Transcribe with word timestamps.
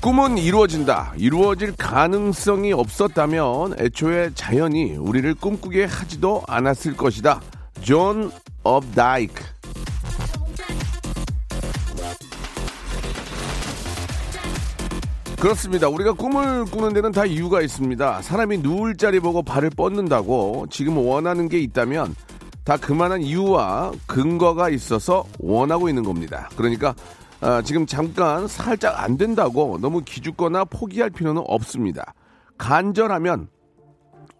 꿈은 0.00 0.38
이루어진다. 0.38 1.12
이루어질 1.18 1.76
가능성이 1.76 2.72
없었다면 2.72 3.74
애초에 3.78 4.30
자연이 4.34 4.96
우리를 4.96 5.34
꿈꾸게 5.34 5.84
하지도 5.84 6.42
않았을 6.48 6.96
것이다. 6.96 7.42
존 7.82 8.30
업다이크. 8.62 9.44
그렇습니다. 15.38 15.88
우리가 15.88 16.14
꿈을 16.14 16.64
꾸는 16.64 16.94
데는 16.94 17.12
다 17.12 17.26
이유가 17.26 17.60
있습니다. 17.60 18.22
사람이 18.22 18.58
누울 18.58 18.96
자리 18.96 19.20
보고 19.20 19.42
발을 19.42 19.68
뻗는다고 19.68 20.66
지금 20.70 20.96
원하는 20.96 21.46
게 21.50 21.58
있다면 21.58 22.14
다 22.64 22.78
그만한 22.78 23.20
이유와 23.20 23.92
근거가 24.06 24.70
있어서 24.70 25.24
원하고 25.38 25.90
있는 25.90 26.04
겁니다. 26.04 26.48
그러니까 26.56 26.94
아, 27.40 27.62
지금 27.62 27.86
잠깐 27.86 28.46
살짝 28.46 29.02
안 29.02 29.16
된다고 29.16 29.78
너무 29.80 30.02
기죽거나 30.02 30.64
포기할 30.66 31.10
필요는 31.10 31.42
없습니다. 31.46 32.14
간절하면 32.58 33.48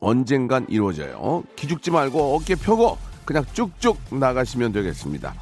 언젠간 0.00 0.66
이루어져요. 0.68 1.42
기죽지 1.56 1.90
말고 1.90 2.36
어깨 2.36 2.54
펴고 2.54 2.98
그냥 3.24 3.44
쭉쭉 3.52 3.98
나가시면 4.18 4.72
되겠습니다. 4.72 5.34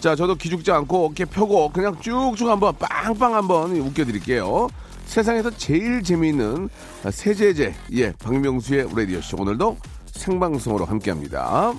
자, 0.00 0.16
저도 0.16 0.34
기죽지 0.34 0.70
않고 0.72 1.06
어깨 1.06 1.24
펴고 1.24 1.70
그냥 1.70 1.96
쭉쭉 2.00 2.48
한번 2.48 2.74
빵빵 2.78 3.34
한번 3.34 3.76
웃겨드릴게요. 3.76 4.68
세상에서 5.06 5.50
제일 5.50 6.02
재미있는 6.02 6.68
세제제, 7.10 7.74
예, 7.92 8.12
박명수의 8.12 8.88
라디오쇼. 8.94 9.36
오늘도 9.38 9.76
생방송으로 10.06 10.84
함께 10.84 11.10
합니다. 11.10 11.72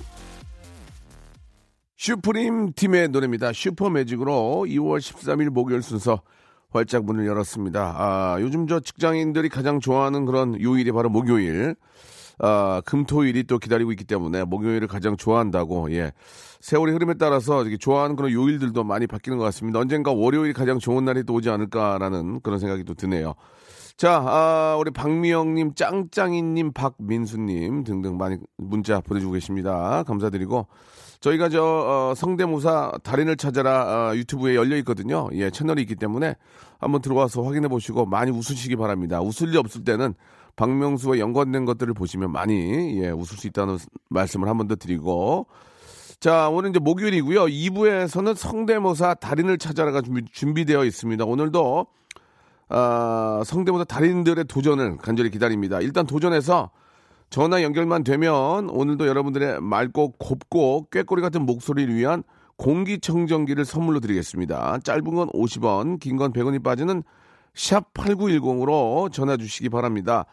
슈프림 1.98 2.74
팀의 2.74 3.08
노래입니다. 3.08 3.52
슈퍼 3.52 3.90
매직으로 3.90 4.66
2월 4.68 5.00
13일 5.00 5.50
목요일 5.50 5.82
순서 5.82 6.22
활짝 6.70 7.04
문을 7.04 7.26
열었습니다. 7.26 7.94
아, 7.98 8.36
요즘 8.40 8.68
저 8.68 8.78
직장인들이 8.78 9.48
가장 9.48 9.80
좋아하는 9.80 10.24
그런 10.24 10.60
요일이 10.60 10.92
바로 10.92 11.08
목요일. 11.08 11.74
아, 12.38 12.80
금토일이 12.86 13.48
또 13.48 13.58
기다리고 13.58 13.90
있기 13.90 14.04
때문에 14.04 14.44
목요일을 14.44 14.86
가장 14.86 15.16
좋아한다고, 15.16 15.90
예. 15.90 16.12
세월의 16.60 16.94
흐름에 16.94 17.14
따라서 17.14 17.64
좋아하는 17.80 18.14
그런 18.14 18.30
요일들도 18.30 18.84
많이 18.84 19.08
바뀌는 19.08 19.36
것 19.36 19.42
같습니다. 19.46 19.80
언젠가 19.80 20.12
월요일이 20.12 20.52
가장 20.52 20.78
좋은 20.78 21.04
날이 21.04 21.24
또 21.24 21.34
오지 21.34 21.50
않을까라는 21.50 22.42
그런 22.42 22.60
생각이 22.60 22.84
또 22.84 22.94
드네요. 22.94 23.34
자, 23.96 24.22
아, 24.24 24.76
우리 24.78 24.92
박미영님, 24.92 25.74
짱짱이님, 25.74 26.74
박민수님 26.74 27.82
등등 27.82 28.16
많이 28.18 28.36
문자 28.56 29.00
보내주고 29.00 29.32
계십니다. 29.32 30.04
감사드리고. 30.04 30.68
저희가 31.20 31.48
저 31.48 31.62
어, 31.64 32.14
성대모사 32.14 32.92
달인을 33.02 33.36
찾아라 33.36 34.10
어, 34.10 34.16
유튜브에 34.16 34.54
열려 34.54 34.76
있거든요. 34.78 35.28
예, 35.32 35.50
채널이 35.50 35.82
있기 35.82 35.96
때문에 35.96 36.36
한번 36.78 37.00
들어와서 37.02 37.42
확인해 37.42 37.68
보시고 37.68 38.06
많이 38.06 38.30
웃으시기 38.30 38.76
바랍니다. 38.76 39.20
웃을 39.20 39.48
일 39.48 39.58
없을 39.58 39.84
때는 39.84 40.14
박명수와 40.56 41.18
연관된 41.18 41.64
것들을 41.64 41.92
보시면 41.94 42.30
많이 42.32 43.02
예, 43.02 43.10
웃을 43.10 43.36
수 43.36 43.46
있다는 43.48 43.78
말씀을 44.10 44.48
한 44.48 44.56
번 44.58 44.68
더 44.68 44.76
드리고 44.76 45.46
자, 46.20 46.48
오늘 46.48 46.70
이제 46.70 46.80
목요일이고요. 46.80 47.44
2부에서는 47.46 48.34
성대모사 48.34 49.14
달인을 49.14 49.56
찾아라가 49.58 50.00
준비, 50.02 50.24
준비되어 50.24 50.84
있습니다. 50.84 51.24
오늘도 51.24 51.86
아, 52.70 53.42
성대모사 53.46 53.84
달인들의 53.84 54.44
도전을 54.44 54.98
간절히 54.98 55.30
기다립니다. 55.30 55.80
일단 55.80 56.06
도전해서 56.06 56.70
전화 57.30 57.62
연결만 57.62 58.04
되면 58.04 58.70
오늘도 58.70 59.06
여러분들의 59.06 59.60
맑고 59.60 60.12
곱고 60.18 60.86
꾀꼬리 60.90 61.20
같은 61.22 61.44
목소리를 61.44 61.94
위한 61.94 62.22
공기청정기를 62.56 63.64
선물로 63.64 64.00
드리겠습니다. 64.00 64.78
짧은 64.82 65.04
건 65.14 65.28
50원, 65.30 66.00
긴 66.00 66.16
건 66.16 66.32
100원이 66.32 66.62
빠지는 66.62 67.02
샵 67.54 67.92
8910으로 67.94 69.12
전화 69.12 69.36
주시기 69.36 69.68
바랍니다. 69.68 70.24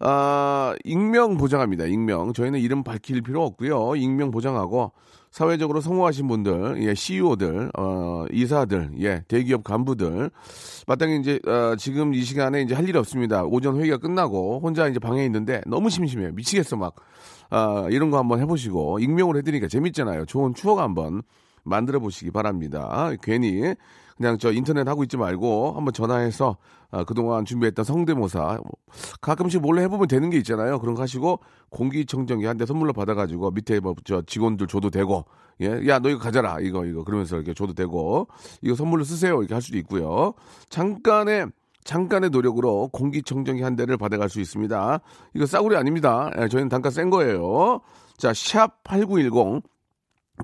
아, 0.00 0.74
익명 0.84 1.38
보장합니다. 1.38 1.86
익명. 1.86 2.32
저희는 2.34 2.60
이름 2.60 2.82
밝힐 2.84 3.22
필요 3.22 3.44
없고요. 3.44 3.96
익명 3.96 4.30
보장하고 4.30 4.92
사회적으로 5.36 5.82
성공하신 5.82 6.28
분들, 6.28 6.82
예, 6.82 6.94
CEO들, 6.94 7.70
어, 7.76 8.24
이사들, 8.32 8.92
예, 9.00 9.22
대기업 9.28 9.64
간부들, 9.64 10.30
마땅히 10.86 11.20
이제, 11.20 11.38
어, 11.46 11.76
지금 11.76 12.14
이 12.14 12.22
시간에 12.22 12.62
이제 12.62 12.74
할 12.74 12.88
일이 12.88 12.96
없습니다. 12.96 13.44
오전 13.44 13.78
회의가 13.78 13.98
끝나고 13.98 14.60
혼자 14.60 14.88
이제 14.88 14.98
방에 14.98 15.26
있는데 15.26 15.60
너무 15.66 15.90
심심해요. 15.90 16.32
미치겠어, 16.32 16.76
막. 16.76 16.94
아, 17.50 17.86
이런 17.90 18.10
거 18.10 18.16
한번 18.16 18.40
해보시고, 18.40 18.98
익명을 19.00 19.36
해드리니까 19.36 19.68
재밌잖아요. 19.68 20.24
좋은 20.24 20.54
추억 20.54 20.78
한번 20.78 21.20
만들어 21.64 22.00
보시기 22.00 22.30
바랍니다. 22.30 23.10
괜히 23.22 23.74
그냥 24.16 24.38
저 24.38 24.50
인터넷 24.52 24.88
하고 24.88 25.02
있지 25.02 25.16
말고 25.16 25.72
한번 25.76 25.92
전화해서 25.92 26.56
아, 26.90 27.04
그동안 27.04 27.44
준비했던 27.44 27.84
성대모사 27.84 28.60
가끔씩 29.20 29.60
몰래 29.60 29.82
해보면 29.82 30.08
되는 30.08 30.30
게 30.30 30.38
있잖아요. 30.38 30.78
그런 30.78 30.94
거 30.94 31.02
하시고 31.02 31.40
공기청정기 31.70 32.46
한 32.46 32.56
대 32.56 32.64
선물로 32.64 32.92
받아가지고 32.94 33.50
밑에 33.50 33.80
뭐저 33.80 34.22
직원들 34.26 34.66
줘도 34.68 34.88
되고 34.90 35.24
예, 35.60 35.86
야 35.88 35.98
너 35.98 36.08
이거 36.08 36.18
가져라 36.18 36.60
이거 36.60 36.84
이거 36.86 37.04
그러면서 37.04 37.36
이렇게 37.36 37.52
줘도 37.54 37.74
되고 37.74 38.28
이거 38.62 38.74
선물로 38.74 39.04
쓰세요 39.04 39.38
이렇게 39.40 39.52
할 39.54 39.60
수도 39.62 39.76
있고요. 39.78 40.32
잠깐의 40.70 41.46
잠깐의 41.84 42.30
노력으로 42.30 42.88
공기청정기 42.92 43.62
한 43.62 43.76
대를 43.76 43.96
받아갈 43.96 44.28
수 44.28 44.40
있습니다. 44.40 45.00
이거 45.34 45.46
싸구려 45.46 45.78
아닙니다. 45.78 46.30
예, 46.38 46.48
저희는 46.48 46.68
단가 46.68 46.90
센 46.90 47.10
거예요. 47.10 47.80
자, 48.16 48.32
샵 48.34 48.82
8910 48.84 49.62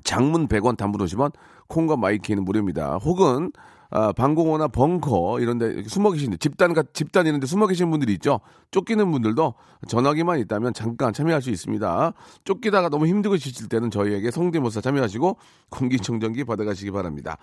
장문 0.03 0.47
100원 0.47 0.77
단문 0.77 0.99
50원 1.01 1.33
콩과 1.67 1.97
my 1.97 2.10
K는 2.10 2.43
무료입니다. 2.45 2.97
혹은 2.97 3.51
아, 3.95 4.11
방공호나 4.11 4.69
벙커 4.69 5.39
이런 5.39 5.59
데 5.59 5.83
숨어 5.83 6.11
계신 6.11 6.35
집단 6.39 6.73
집단 6.93 7.27
이런 7.27 7.39
데 7.39 7.45
숨어 7.45 7.67
계신 7.67 7.91
분들이 7.91 8.13
있죠. 8.13 8.39
쫓기는 8.71 9.11
분들도 9.11 9.53
전화기만 9.87 10.39
있다면 10.39 10.73
잠깐 10.73 11.13
참여할 11.13 11.43
수 11.43 11.51
있습니다. 11.51 12.13
쫓기다가 12.43 12.89
너무 12.89 13.05
힘들고 13.05 13.37
지칠 13.37 13.69
때는 13.69 13.91
저희에게 13.91 14.31
성대모사 14.31 14.81
참여하시고 14.81 15.37
공기청정기 15.69 16.43
받아가시기 16.45 16.89
바랍니다. 16.89 17.37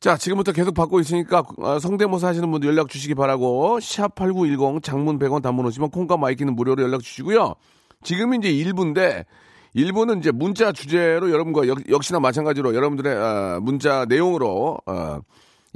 자, 0.00 0.16
지금부터 0.16 0.52
계속 0.52 0.72
받고 0.72 1.00
있으니까 1.00 1.42
아, 1.60 1.78
성대모사 1.78 2.28
하시는 2.28 2.50
분들 2.50 2.70
연락 2.70 2.88
주시기 2.88 3.14
바라고 3.14 3.78
샵 3.80 4.14
8910 4.14 4.82
장문 4.82 5.18
100원 5.18 5.42
단문 5.42 5.66
오시면 5.66 5.90
콩과 5.90 6.16
my 6.16 6.27
K는 6.27 6.56
무료로 6.56 6.82
연락 6.82 7.02
주시고요. 7.02 7.56
지금 8.02 8.32
이제 8.32 8.50
1부인데 8.50 9.26
일부는 9.78 10.18
이제 10.18 10.32
문자 10.32 10.72
주제로 10.72 11.30
여러분과 11.30 11.68
역, 11.68 12.02
시나 12.02 12.18
마찬가지로 12.18 12.74
여러분들의 12.74 13.16
어, 13.16 13.60
문자 13.62 14.06
내용으로 14.06 14.76
어, 14.86 15.20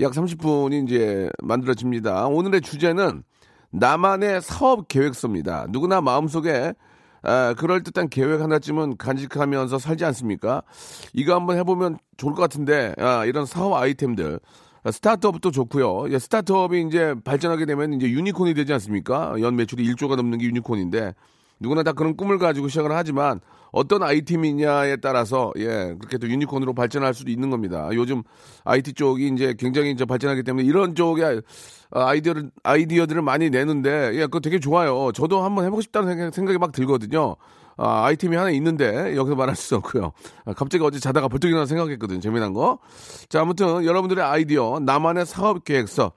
약 0.01 0.13
30분이 0.13 0.89
이제 0.89 1.31
만들어집니다. 1.41 2.27
오늘의 2.27 2.63
주제는 2.63 3.23
나만의 3.71 4.43
사업 4.43 4.89
계획서입니다. 4.89 5.67
누구나 5.71 6.01
마음속에 6.01 6.75
아, 7.23 7.55
그럴듯한 7.57 8.09
계획 8.09 8.41
하나쯤은 8.41 8.97
간직하면서 8.97 9.79
살지 9.79 10.05
않습니까? 10.07 10.65
이거 11.13 11.37
한번 11.37 11.57
해보면 11.59 11.99
좋을 12.17 12.35
것 12.35 12.43
같은데, 12.43 12.97
아, 12.99 13.25
이런 13.25 13.47
사업 13.47 13.75
아이템들. 13.75 14.41
아, 14.83 14.91
스타트업도 14.91 15.53
좋고요. 15.53 16.11
예, 16.11 16.19
스타트업이 16.19 16.85
이제 16.89 17.15
발전하게 17.23 17.67
되면 17.67 17.93
이제 17.93 18.11
유니콘이 18.11 18.55
되지 18.55 18.73
않습니까? 18.73 19.37
연 19.39 19.55
매출이 19.55 19.89
1조가 19.95 20.17
넘는 20.17 20.39
게 20.39 20.47
유니콘인데, 20.47 21.15
누구나 21.63 21.83
다 21.83 21.93
그런 21.93 22.17
꿈을 22.17 22.39
가지고 22.39 22.69
시작을 22.69 22.93
하지만 22.93 23.41
어떤 23.71 24.03
아이템이냐에 24.03 24.97
따라서 24.97 25.53
예 25.57 25.95
그렇게 25.99 26.19
또 26.19 26.29
유니콘으로 26.29 26.75
발전할 26.75 27.15
수도 27.15 27.31
있는 27.31 27.49
겁니다. 27.49 27.89
요즘 27.95 28.23
IT 28.65 28.93
쪽이 28.93 29.29
이제 29.29 29.55
굉장히 29.59 29.93
이제 29.93 30.05
발전하기 30.05 30.43
때문에 30.43 30.67
이런 30.67 30.95
쪽에 30.95 31.41
아이디어를 31.91 32.51
아이디어들을 32.63 33.23
많이 33.23 33.49
내는데 33.49 34.13
예 34.15 34.23
그거 34.23 34.41
되게 34.41 34.59
좋아요. 34.59 35.11
저도 35.13 35.43
한번 35.43 35.65
해보고 35.65 35.81
싶다는 35.81 36.09
생각, 36.09 36.35
생각이 36.35 36.59
막 36.59 36.73
들거든요. 36.73 37.37
아, 37.79 38.05
아이템이 38.05 38.37
하나 38.37 38.51
있는데 38.51 39.17
여기서 39.17 39.35
말할 39.35 39.57
수 39.57 39.77
없고요. 39.77 40.13
아, 40.45 40.53
갑자기 40.53 40.85
어제 40.85 40.99
자다가 40.99 41.29
벌떡 41.29 41.51
일어나 41.51 41.65
생각했거든요. 41.65 42.21
재미난 42.21 42.53
거. 42.53 42.79
자, 43.31 43.41
아무튼 43.41 43.85
여러분들의 43.85 44.23
아이디어, 44.23 44.79
나만의 44.81 45.25
사업 45.25 45.65
계획서 45.65 46.13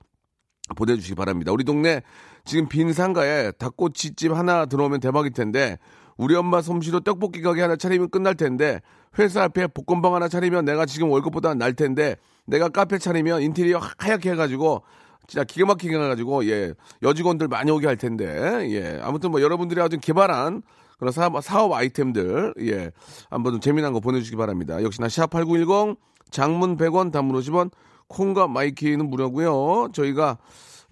보내주시기 0.76 1.16
바랍니다. 1.16 1.52
우리 1.52 1.64
동네 1.64 2.02
지금 2.46 2.68
빈 2.68 2.94
상가에 2.94 3.52
닭꼬치집 3.52 4.32
하나 4.32 4.66
들어오면 4.66 5.00
대박일 5.00 5.34
텐데 5.34 5.78
우리 6.18 6.36
엄마 6.36 6.62
솜씨로 6.62 7.02
떡볶이 7.02 7.42
가게 7.42 7.62
하나 7.62 7.76
차리면 7.76 8.10
끝날 8.10 8.36
텐데 8.36 8.82
회사 9.20 9.44
앞에 9.44 9.68
볶음방 9.68 10.16
하나 10.16 10.28
차리면 10.28 10.64
내가 10.66 10.86
지금 10.86 11.10
월급보다 11.10 11.56
날 11.56 11.74
텐데 11.74 12.16
내가 12.46 12.70
카페 12.70 12.98
차리면 12.98 13.42
인테리어 13.42 13.82
하얗게 13.98 14.32
해가지고 14.32 14.84
진짜 15.28 15.44
기가 15.44 15.66
막히게 15.66 15.96
해가지고 15.96 16.48
예 16.48 16.74
여직원들 17.02 17.48
많이 17.48 17.72
오게 17.72 17.88
할 17.88 17.98
텐데 17.98 18.26
예 18.70 19.00
아무튼 19.02 19.32
뭐 19.32 19.42
여러분들이 19.42 19.82
아주 19.82 19.98
개발한 20.00 20.62
그런 21.00 21.12
사업, 21.12 21.44
사업 21.44 21.74
아이템들 21.74 22.54
예 22.62 22.92
한번 23.30 23.54
좀 23.54 23.60
재미난 23.60 23.92
거 23.92 24.00
보내주시기 24.00 24.38
바랍니다. 24.38 24.82
역시나 24.84 25.08
샵8910 25.08 25.98
장문 26.30 26.78
100원 26.78 27.12
단문 27.12 27.40
50원 27.42 27.72
콩과 28.08 28.48
my 28.48 28.65
K는 28.65 29.10
무료고요. 29.10 29.90
저희가 29.94 30.38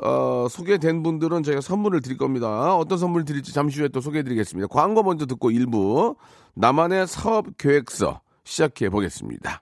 어, 0.05 0.47
소개된 0.49 1.01
분들은 1.01 1.43
저희가 1.43 1.61
선물을 1.61 2.01
드릴 2.01 2.17
겁니다. 2.17 2.75
어떤 2.75 2.97
선물 2.97 3.23
드릴지 3.25 3.53
잠시 3.53 3.79
후에 3.79 3.87
또 3.87 4.01
소개해드리겠습니다. 4.01 4.67
광고 4.67 5.01
먼저 5.03 5.25
듣고 5.25 5.49
일부 5.51 6.15
나만의 6.55 7.07
사업 7.07 7.45
계획서 7.57 8.21
시작해 8.43 8.89
보겠습니다. 8.89 9.61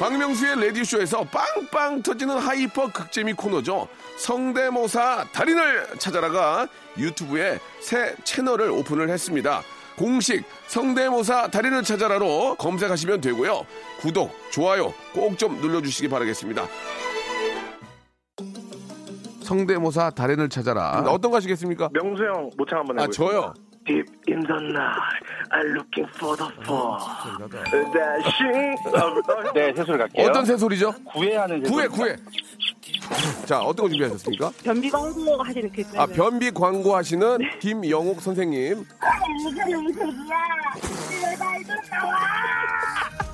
박명수의 0.00 0.60
라디오쇼에서 0.60 1.24
빵빵 1.24 2.02
터지는 2.02 2.36
하이퍼 2.38 2.92
극재미 2.92 3.32
코너죠. 3.32 3.88
성대모사 4.18 5.28
달인을 5.32 5.98
찾아라가 5.98 6.68
유튜브에 6.98 7.58
새 7.80 8.14
채널을 8.24 8.70
오픈을 8.70 9.08
했습니다. 9.08 9.62
공식 9.96 10.44
성대모사 10.66 11.48
달인을 11.48 11.82
찾아라로 11.82 12.56
검색하시면 12.56 13.22
되고요. 13.22 13.64
구독, 14.00 14.32
좋아요 14.50 14.92
꼭 15.14 15.38
좀 15.38 15.58
눌러주시기 15.62 16.08
바라겠습니다. 16.08 16.66
성대모사 19.46 20.10
달인을 20.10 20.48
찾아라. 20.48 21.02
어떤 21.08 21.30
거 21.30 21.36
하시겠습니까? 21.36 21.88
명수 21.92 22.24
형 22.24 22.50
모창 22.56 22.80
한번 22.80 22.98
아, 22.98 23.02
해보겠습니다. 23.02 23.32
저요? 23.32 23.54
Deep 23.86 24.04
in 24.28 24.40
the 24.42 24.60
night, 24.60 25.22
I'm 25.52 25.70
looking 25.76 26.10
for 26.16 26.36
the 26.36 26.50
fall. 26.64 26.98
Dashing. 27.94 28.74
네, 29.54 29.72
새소리 29.76 29.98
갈게요. 29.98 30.26
어떤 30.26 30.44
새소리죠? 30.44 30.92
구애하는 31.04 31.62
새소리. 31.62 31.72
구해, 31.72 31.86
구해. 31.86 32.16
자, 33.44 33.60
어떤 33.60 33.84
거 33.86 33.90
준비하셨습니까? 33.90 34.50
변비 34.64 34.90
광고 34.90 35.40
하시는 35.40 35.70
그 35.70 35.82
아, 35.96 36.06
변비 36.06 36.50
광고 36.50 36.96
하시는 36.96 37.38
김영옥 37.60 38.20
선생님. 38.20 38.84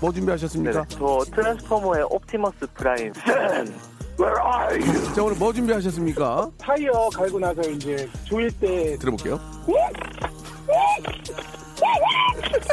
뭐 0.03 0.13
준비하셨습니까? 0.13 0.83
네, 0.83 0.87
저 0.89 1.19
트랜스포머의 1.35 2.05
옵티머스 2.11 2.67
프라임. 2.75 3.13
Where 4.19 4.41
are 4.41 4.79
you? 4.79 5.15
자, 5.15 5.23
오늘 5.23 5.37
뭐 5.37 5.53
준비하셨습니까? 5.53 6.51
타이어 6.59 7.09
갈고 7.11 7.39
나서 7.39 7.63
이제 7.71 8.09
조일 8.25 8.51
때 8.59 8.97
들어볼게요. 8.99 9.39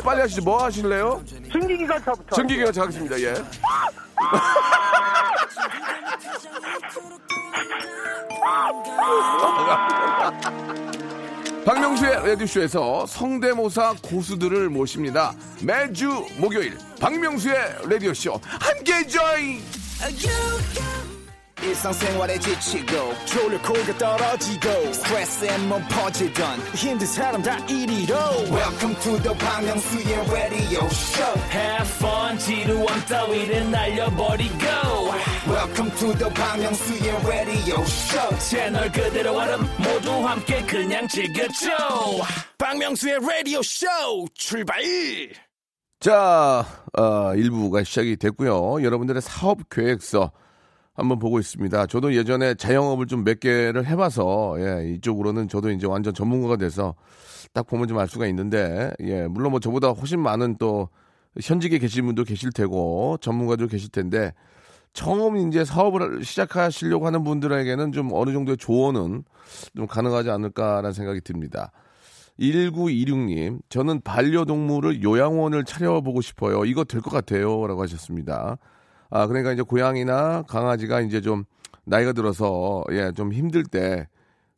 빨리 0.03 0.21
하시죠. 0.21 0.43
뭐 0.43 0.63
하실래요? 0.63 1.21
증기기관차부터. 1.51 2.35
증기기관차 2.35 2.71
하겠습니다. 2.81 3.19
예. 3.21 3.33
박명수의 11.65 12.27
라디오쇼에서 12.27 13.05
성대모사 13.05 13.95
고수들을 14.01 14.69
모십니다. 14.69 15.33
매주 15.61 16.25
목요일 16.37 16.77
박명수의 16.99 17.55
라디오쇼 17.89 18.39
함께 18.43 19.05
join! 19.07 19.61
일상생활에 21.63 22.39
지치고, 22.39 23.13
졸려 23.25 23.61
코가 23.61 23.97
떨어지고, 23.97 24.93
스트레스에 24.93 25.57
몸 25.67 25.81
퍼지던, 25.89 26.59
힘든 26.75 27.07
사람 27.07 27.41
다 27.41 27.57
이리로. 27.65 28.15
welcome 28.49 28.95
to 29.01 29.17
the 29.21 29.37
Bang 29.37 29.65
Myung-soo's 29.65 30.31
radio 30.31 30.85
show. 30.87 31.39
Have 31.51 31.89
fun 31.97 32.37
지루함 32.39 33.05
따위를 33.05 33.71
날려버리고. 33.71 34.65
Welcome 35.47 35.91
to 35.97 36.13
the 36.17 36.33
Bang 36.33 36.61
Myung-soo's 36.63 37.25
radio 37.25 37.81
show. 37.83 38.37
채널 38.39 38.91
그대로 38.91 39.35
얼음 39.37 39.67
모두 39.77 40.11
함께 40.27 40.61
그냥 40.65 41.07
즐겨줘. 41.07 41.69
박명수의 42.57 43.19
라디오 43.21 43.61
쇼 43.63 43.87
출발! 44.33 44.81
자, 45.99 46.65
어, 46.97 47.33
일부가 47.35 47.83
시작이 47.83 48.17
됐고요. 48.17 48.83
여러분들의 48.83 49.21
사업 49.21 49.69
계획서 49.69 50.31
한번 50.99 51.19
보고 51.19 51.39
있습니다. 51.39 51.87
저도 51.87 52.13
예전에 52.15 52.53
자영업을 52.55 53.07
좀 53.07 53.23
몇 53.23 53.39
개를 53.39 53.85
해봐서 53.87 54.55
예, 54.59 54.89
이쪽으로는 54.91 55.47
저도 55.47 55.71
이제 55.71 55.87
완전 55.87 56.13
전문가가 56.13 56.55
돼서 56.57 56.95
딱 57.53 57.65
보면 57.67 57.87
좀 57.87 57.97
알 57.97 58.07
수가 58.07 58.27
있는데 58.27 58.91
예, 59.01 59.27
물론 59.27 59.51
뭐 59.51 59.59
저보다 59.59 59.89
훨씬 59.89 60.19
많은 60.19 60.57
또 60.57 60.89
현직에 61.41 61.77
계신 61.79 62.05
분도 62.05 62.23
계실 62.23 62.51
테고 62.51 63.17
전문가도 63.21 63.67
계실 63.67 63.89
텐데 63.91 64.33
처음 64.93 65.37
이제 65.37 65.63
사업을 65.65 66.23
시작하시려고 66.23 67.05
하는 67.05 67.23
분들에게는 67.23 67.91
좀 67.91 68.09
어느 68.13 68.31
정도의 68.33 68.57
조언은 68.57 69.23
좀 69.75 69.87
가능하지 69.87 70.29
않을까라는 70.31 70.93
생각이 70.93 71.21
듭니다. 71.21 71.71
1926님, 72.39 73.59
저는 73.69 74.01
반려동물을 74.01 75.03
요양원을 75.03 75.65
차려보고 75.65 76.21
싶어요. 76.21 76.65
이거 76.65 76.83
될 76.83 77.01
것 77.01 77.09
같아요. 77.11 77.67
라고 77.67 77.81
하셨습니다. 77.83 78.57
아, 79.09 79.27
그러니까 79.27 79.51
이제 79.53 79.61
고양이나 79.61 80.43
강아지가 80.43 81.01
이제 81.01 81.21
좀 81.21 81.45
나이가 81.85 82.13
들어서, 82.13 82.83
예, 82.91 83.11
좀 83.15 83.33
힘들 83.33 83.63
때 83.63 84.07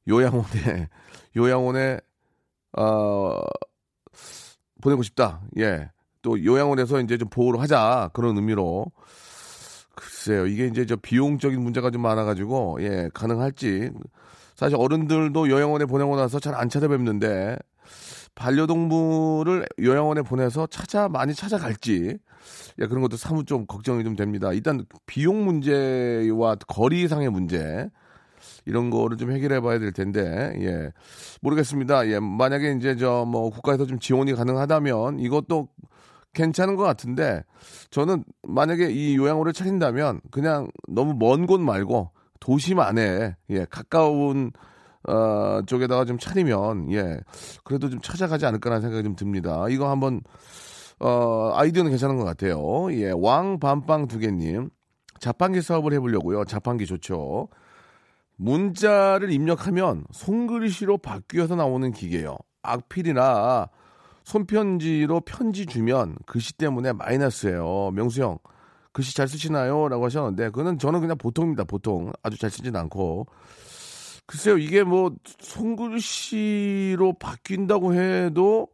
요양원에, 0.07 0.89
요양원에, 1.38 2.00
어, 2.77 3.42
보내고 4.81 5.03
싶다. 5.03 5.42
예. 5.57 5.89
또 6.21 6.44
요양원에서 6.44 7.00
이제 7.01 7.18
좀 7.18 7.30
보호를 7.30 7.62
하자. 7.62 8.09
그런 8.13 8.36
의미로. 8.36 8.86
글쎄요. 9.95 10.45
이게 10.48 10.68
이제 10.68 10.86
저 10.86 10.95
비용적인 10.95 11.62
문제가 11.62 11.92
좀 11.92 12.01
많아 12.01 12.24
가지고, 12.24 12.77
예, 12.81 13.09
가능할지. 13.13 13.92
사실 14.56 14.75
어른들도 14.77 15.50
요양원에 15.50 15.86
보내고 15.86 16.15
나서 16.15 16.39
잘 16.39 16.56
안 16.56 16.69
찾아뵙는데, 16.69 17.57
반려동물을 18.36 19.66
요양원에 19.80 20.22
보내서 20.24 20.68
찾아, 20.68 21.10
많이 21.10 21.33
찾아갈지, 21.33 22.18
예, 22.80 22.88
그런 22.88 23.01
것도 23.01 23.18
사뭇 23.18 23.45
좀 23.45 23.66
걱정이 23.66 24.04
좀 24.04 24.16
됩니다. 24.16 24.51
일단 24.54 24.86
비용 25.06 25.45
문제와 25.45 26.56
거리상의 26.68 27.30
문제, 27.30 27.89
이런 28.66 28.89
거를 28.89 29.18
좀 29.18 29.31
해결해 29.31 29.59
봐야 29.59 29.80
될 29.80 29.92
텐데, 29.92 30.54
예. 30.61 30.92
모르겠습니다. 31.42 32.07
예. 32.09 32.19
만약에 32.19 32.73
이제 32.78 32.95
저 32.95 33.26
뭐 33.26 33.50
국가에서 33.50 33.85
좀 33.85 34.00
지원이 34.00 34.33
가능하다면 34.33 35.19
이것도 35.19 35.68
괜찮은 36.33 36.76
것 36.78 36.83
같은데, 36.83 37.44
저는 37.90 38.23
만약에 38.44 38.90
이 38.92 39.18
요양원을 39.18 39.54
차린다면 39.54 40.21
그냥 40.31 40.69
너무 40.88 41.14
먼 41.19 41.45
곳 41.45 41.59
말고 41.59 42.11
도심 42.40 42.80
안에, 42.80 43.35
예, 43.50 43.66
가까운 43.69 44.52
어, 45.08 45.62
쪽에다가 45.66 46.06
좀 46.06 46.18
차리면, 46.18 46.92
예, 46.92 47.20
그래도 47.64 47.90
좀 47.90 48.02
찾아가지 48.02 48.46
않을까라는 48.46 48.81
생각이 48.81 49.04
좀 49.04 49.16
듭니다. 49.16 49.66
이거 49.70 49.90
한번, 49.90 50.22
어, 51.00 51.52
아이디어는 51.56 51.90
괜찮은 51.92 52.18
것 52.18 52.24
같아요. 52.24 52.92
예, 52.94 53.12
왕밤빵 53.16 54.08
두 54.08 54.20
개님. 54.20 54.70
자판기 55.20 55.62
사업을 55.62 55.94
해보려고요. 55.94 56.46
자판기 56.46 56.86
좋죠. 56.86 57.48
문자를 58.38 59.31
입력하면 59.31 60.04
손글씨로 60.12 60.98
바뀌어서 60.98 61.56
나오는 61.56 61.92
기계요. 61.92 62.38
악필이나 62.64 63.70
손편지로 64.24 65.22
편지 65.22 65.66
주면 65.66 66.16
글씨 66.26 66.54
때문에 66.58 66.94
마이너스예요. 66.94 67.92
명수 67.94 68.22
형, 68.22 68.40
글씨 68.94 69.16
잘 69.16 69.28
쓰시나요? 69.28 69.88
라고 69.90 70.06
하셨는데, 70.06 70.50
그거는 70.50 70.80
저는 70.80 71.02
그냥 71.02 71.18
보통입니다. 71.18 71.64
보통. 71.64 72.12
아주 72.24 72.38
잘 72.40 72.50
쓰진 72.50 72.76
않고. 72.76 73.28
글쎄요, 74.31 74.57
이게 74.57 74.81
뭐, 74.83 75.11
손글씨로 75.40 77.16
바뀐다고 77.19 77.94
해도, 77.94 78.69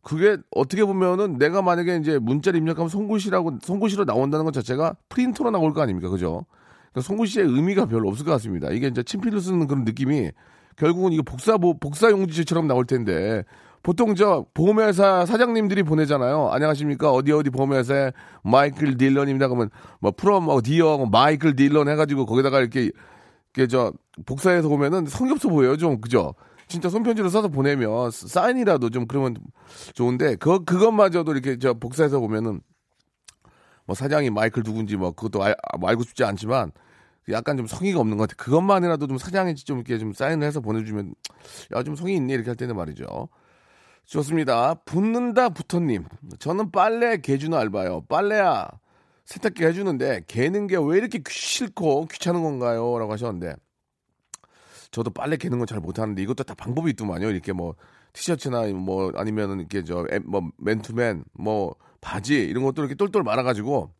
그게 0.00 0.38
어떻게 0.50 0.82
보면은 0.82 1.36
내가 1.36 1.60
만약에 1.60 1.96
이제 1.96 2.18
문자를 2.18 2.58
입력하면 2.58 2.88
손글씨라고, 2.88 3.58
손글씨로 3.62 4.06
나온다는 4.06 4.46
것 4.46 4.54
자체가 4.54 4.94
프린터로 5.10 5.50
나올 5.50 5.74
거 5.74 5.82
아닙니까? 5.82 6.08
그죠? 6.08 6.46
그러니까 6.90 7.06
손글씨의 7.06 7.44
의미가 7.44 7.84
별로 7.84 8.08
없을 8.08 8.24
것 8.24 8.30
같습니다. 8.30 8.70
이게 8.70 8.86
이제 8.86 9.02
친필로 9.02 9.40
쓰는 9.40 9.66
그런 9.66 9.84
느낌이 9.84 10.30
결국은 10.76 11.12
이거 11.12 11.22
복사, 11.22 11.58
복사 11.58 12.10
용지처럼 12.10 12.66
나올 12.66 12.86
텐데, 12.86 13.44
보통 13.82 14.14
저 14.14 14.46
보험회사 14.54 15.26
사장님들이 15.26 15.82
보내잖아요. 15.82 16.48
안녕하십니까 16.50 17.12
어디 17.12 17.32
어디 17.32 17.50
보험회사에 17.50 18.12
마이클 18.42 18.96
딜런입니다. 18.96 19.48
그러면 19.48 19.68
뭐 20.00 20.12
프롬 20.16 20.48
어디어 20.48 21.04
마이클 21.06 21.54
딜런 21.54 21.88
해가지고 21.88 22.24
거기다가 22.24 22.58
이렇게 22.60 22.90
이렇게 23.58 23.66
저 23.66 23.92
복사해서 24.24 24.68
보면은 24.68 25.06
성의 25.06 25.32
없어 25.32 25.48
보여요. 25.48 25.76
좀 25.76 26.00
그죠? 26.00 26.34
진짜 26.68 26.88
손편지로 26.88 27.28
써서 27.28 27.48
보내면 27.48 28.10
사인이라도 28.12 28.90
좀 28.90 29.06
그러면 29.08 29.36
좋은데 29.94 30.36
그 30.36 30.64
그것마저도 30.64 31.32
이렇게 31.32 31.58
저 31.58 31.74
복사해서 31.74 32.20
보면은 32.20 32.60
뭐 33.84 33.96
사장이 33.96 34.30
마이클 34.30 34.62
누군지 34.62 34.96
뭐 34.96 35.10
그것도 35.10 35.42
알, 35.42 35.56
알고 35.82 36.04
싶지 36.04 36.22
않지만 36.22 36.70
약간 37.30 37.56
좀 37.56 37.66
성의가 37.66 37.98
없는 37.98 38.16
것 38.16 38.28
같아. 38.28 38.42
그것만이라도 38.44 39.08
좀 39.08 39.18
사장이 39.18 39.56
좀 39.56 39.78
이렇게 39.78 39.98
좀 39.98 40.12
사인을 40.12 40.46
해서 40.46 40.60
보내주면 40.60 41.14
야 41.74 41.82
좀 41.82 41.96
성의 41.96 42.14
있네 42.16 42.34
이렇게 42.34 42.50
할 42.50 42.56
때는 42.56 42.76
말이죠. 42.76 43.28
좋습니다. 44.04 44.74
붙는다 44.84 45.48
붙어님. 45.48 46.04
저는 46.38 46.70
빨래 46.70 47.16
개주는 47.16 47.56
알바요. 47.58 48.02
빨래야. 48.08 48.68
세탁기 49.28 49.62
해주는데 49.62 50.22
개는 50.26 50.66
게 50.68 50.76
왜 50.78 50.96
이렇게 50.96 51.20
싫고 51.28 52.06
귀찮은 52.06 52.42
건가요? 52.42 52.98
라고 52.98 53.12
하셨는데 53.12 53.56
저도 54.90 55.10
빨래 55.10 55.36
개는 55.36 55.58
건 55.58 55.66
잘 55.66 55.80
못하는데 55.80 56.22
이것도 56.22 56.44
다 56.44 56.54
방법이 56.54 56.90
있더만요. 56.92 57.28
이렇게 57.28 57.52
뭐 57.52 57.74
티셔츠나 58.14 58.68
뭐 58.68 59.12
아니면은 59.14 59.60
이렇게 59.60 59.84
저뭐 59.84 60.50
맨투맨 60.56 61.24
뭐 61.34 61.74
바지 62.00 62.36
이런 62.36 62.64
것도 62.64 62.80
이렇게 62.82 62.94
똘똘 62.94 63.22
말아가지고 63.22 63.90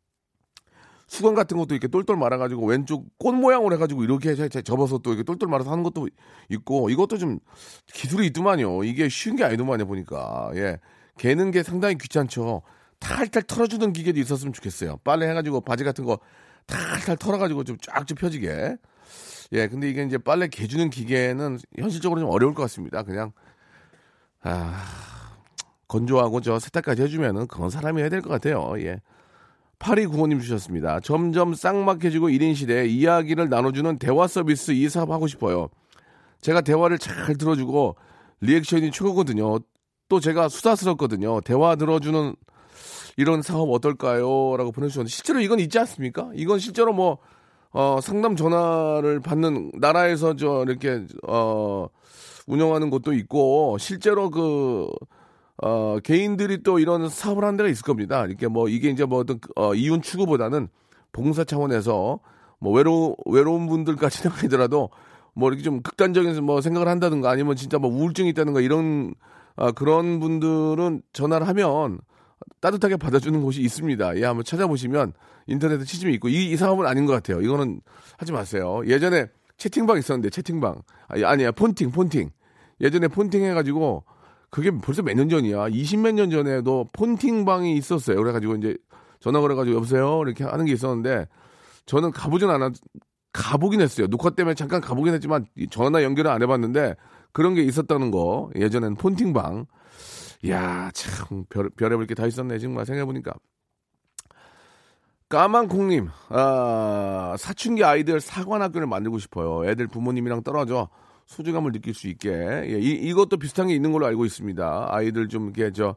수건 1.08 1.34
같은 1.34 1.58
것도 1.58 1.74
이렇게 1.74 1.88
똘똘 1.88 2.16
말아가지고 2.16 2.66
왼쪽 2.66 3.06
꽃 3.18 3.32
모양으로 3.34 3.74
해가지고 3.74 4.04
이렇게 4.04 4.34
접어서 4.62 4.96
또 4.98 5.10
이렇게 5.10 5.24
똘똘 5.24 5.46
말아서 5.48 5.70
하는 5.70 5.82
것도 5.82 6.08
있고 6.48 6.88
이것도 6.88 7.18
좀 7.18 7.38
기술이 7.92 8.26
있더만요. 8.28 8.82
이게 8.84 9.10
쉬운 9.10 9.36
게 9.36 9.44
아니더만요 9.44 9.86
보니까 9.86 10.52
예 10.54 10.78
개는 11.18 11.50
게 11.50 11.62
상당히 11.62 11.98
귀찮죠. 11.98 12.62
탈탈 13.00 13.42
털어주는 13.44 13.92
기계도 13.92 14.18
있었으면 14.20 14.52
좋겠어요. 14.52 14.98
빨래 15.04 15.28
해가지고 15.28 15.60
바지 15.60 15.84
같은 15.84 16.04
거 16.04 16.18
탈탈 16.66 17.16
털어가지고 17.16 17.64
좀쫙좀 17.64 18.16
펴지게. 18.16 18.76
예, 19.52 19.68
근데 19.68 19.88
이게 19.88 20.02
이제 20.02 20.18
빨래 20.18 20.48
개주는 20.48 20.90
기계는 20.90 21.58
현실적으로 21.78 22.20
좀 22.20 22.30
어려울 22.30 22.54
것 22.54 22.62
같습니다. 22.62 23.02
그냥 23.02 23.32
아 24.42 24.84
건조하고 25.88 26.40
저 26.42 26.58
세탁까지 26.58 27.02
해주면은 27.02 27.46
그건 27.46 27.70
사람이 27.70 28.00
해야 28.00 28.08
될 28.10 28.20
것 28.20 28.28
같아요. 28.28 28.74
예. 28.78 29.00
8295님 29.78 30.40
주셨습니다. 30.42 31.00
점점 31.00 31.54
쌍막해지고 31.54 32.28
1인 32.28 32.54
시대에 32.56 32.86
이야기를 32.86 33.48
나눠주는 33.48 33.98
대화 33.98 34.26
서비스 34.26 34.72
이 34.72 34.88
사업 34.88 35.10
하고 35.10 35.26
싶어요. 35.28 35.68
제가 36.40 36.60
대화를 36.62 36.98
잘 36.98 37.36
들어주고 37.36 37.96
리액션이 38.40 38.90
최고거든요. 38.90 39.60
또 40.08 40.20
제가 40.20 40.48
수다스럽거든요. 40.48 41.40
대화 41.42 41.76
들어주는 41.76 42.34
이런 43.18 43.42
사업 43.42 43.68
어떨까요? 43.72 44.56
라고 44.56 44.70
보내주셨는데 44.70 45.10
실제로 45.10 45.40
이건 45.40 45.58
있지 45.58 45.76
않습니까? 45.80 46.30
이건 46.34 46.60
실제로 46.60 46.92
뭐 46.92 47.18
어, 47.72 47.98
상담 48.00 48.36
전화를 48.36 49.18
받는 49.18 49.72
나라에서 49.74 50.36
저 50.36 50.64
이렇게 50.66 51.04
어, 51.26 51.88
운영하는 52.46 52.90
곳도 52.90 53.12
있고 53.14 53.76
실제로 53.78 54.30
그 54.30 54.88
어, 55.60 55.98
개인들이 56.04 56.62
또 56.62 56.78
이런 56.78 57.08
사업을 57.08 57.42
하는 57.42 57.56
데가 57.56 57.68
있을 57.68 57.82
겁니다. 57.82 58.24
이렇게 58.24 58.46
뭐 58.46 58.68
이게 58.68 58.88
이제 58.88 59.04
뭐 59.04 59.18
어떤 59.18 59.40
어, 59.56 59.74
이윤 59.74 60.00
추구보다는 60.00 60.68
봉사 61.10 61.42
차원에서 61.42 62.20
뭐 62.60 62.72
외로 62.72 63.16
외로운 63.26 63.66
분들까지는 63.66 64.30
아니더라도 64.38 64.90
뭐 65.34 65.48
이렇게 65.48 65.64
좀 65.64 65.82
극단적인 65.82 66.44
뭐 66.44 66.60
생각을 66.60 66.86
한다든가 66.86 67.30
아니면 67.30 67.56
진짜 67.56 67.78
뭐 67.78 67.90
우울증이 67.90 68.28
있다든가 68.28 68.60
이런 68.60 69.12
아, 69.56 69.72
그런 69.72 70.20
분들은 70.20 71.02
전화를 71.12 71.48
하면 71.48 71.98
따뜻하게 72.60 72.96
받아주는 72.96 73.40
곳이 73.42 73.60
있습니다. 73.62 74.16
예, 74.18 74.24
한번 74.24 74.44
찾아보시면 74.44 75.12
인터넷에 75.46 75.84
치집이 75.84 76.12
있고 76.14 76.28
이, 76.28 76.50
이 76.50 76.56
사업은 76.56 76.86
아닌 76.86 77.06
것 77.06 77.12
같아요. 77.12 77.40
이거는 77.40 77.80
하지 78.16 78.32
마세요. 78.32 78.82
예전에 78.86 79.26
채팅방 79.56 79.98
있었는데 79.98 80.30
채팅방 80.30 80.82
아니, 81.08 81.24
아니야 81.24 81.50
폰팅 81.52 81.90
폰팅 81.90 82.30
예전에 82.80 83.08
폰팅 83.08 83.42
해가지고 83.44 84.04
그게 84.50 84.70
벌써 84.70 85.02
몇 85.02 85.14
년 85.14 85.28
전이야. 85.28 85.68
20 85.68 86.00
몇 86.00 86.12
년 86.14 86.30
전에도 86.30 86.88
폰팅방이 86.92 87.76
있었어요. 87.76 88.16
그래가지고 88.16 88.54
이제 88.56 88.76
전화 89.20 89.40
걸어가지고 89.40 89.76
여보세요 89.76 90.22
이렇게 90.24 90.44
하는 90.44 90.64
게 90.64 90.72
있었는데 90.72 91.26
저는 91.86 92.12
가보진 92.12 92.50
않았 92.50 92.72
가보긴 93.32 93.80
했어요. 93.80 94.06
녹화 94.08 94.30
때문에 94.30 94.54
잠깐 94.54 94.80
가보긴 94.80 95.12
했지만 95.14 95.46
이 95.56 95.68
전화 95.68 96.02
연결을 96.02 96.30
안 96.30 96.42
해봤는데 96.42 96.94
그런 97.32 97.54
게 97.54 97.62
있었다는 97.62 98.10
거 98.10 98.50
예전엔 98.56 98.94
폰팅방. 98.96 99.66
이야 100.42 100.90
참 100.94 101.44
별, 101.48 101.68
별의별 101.70 102.06
게다 102.06 102.26
있었네 102.26 102.58
정말 102.58 102.86
생각해보니까. 102.86 103.34
까만콩님, 105.28 106.08
아, 106.30 107.36
사춘기 107.38 107.84
아이들 107.84 108.18
사관학교를 108.20 108.86
만들고 108.86 109.18
싶어요. 109.18 109.68
애들 109.68 109.86
부모님이랑 109.88 110.42
떨어져 110.42 110.88
소중함을 111.26 111.72
느낄 111.72 111.92
수 111.92 112.08
있게. 112.08 112.30
예, 112.30 112.78
이, 112.80 112.92
이것도 112.92 113.36
비슷한 113.36 113.66
게 113.66 113.74
있는 113.74 113.92
걸로 113.92 114.06
알고 114.06 114.24
있습니다. 114.24 114.86
아이들 114.90 115.28
좀 115.28 115.44
이렇게 115.50 115.70
저, 115.72 115.96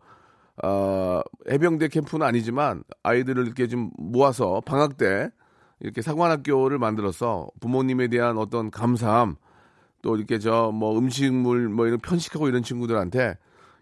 어, 0.62 1.22
해병대 1.50 1.88
캠프는 1.88 2.26
아니지만 2.26 2.84
아이들을 3.04 3.46
이렇게 3.46 3.68
좀 3.68 3.92
모아서 3.98 4.62
방학 4.66 4.98
때 4.98 5.30
이렇게 5.80 6.02
사관학교를 6.02 6.78
만들어서 6.78 7.48
부모님에 7.62 8.10
대한 8.10 8.38
어떤 8.38 8.70
감사함 8.70 9.36
또 10.02 10.18
이렇게 10.18 10.40
저 10.40 10.72
뭐 10.74 10.98
음식물 10.98 11.70
뭐 11.70 11.88
이런 11.88 12.00
편식하고 12.00 12.50
이런 12.50 12.64
친구들한테 12.64 13.38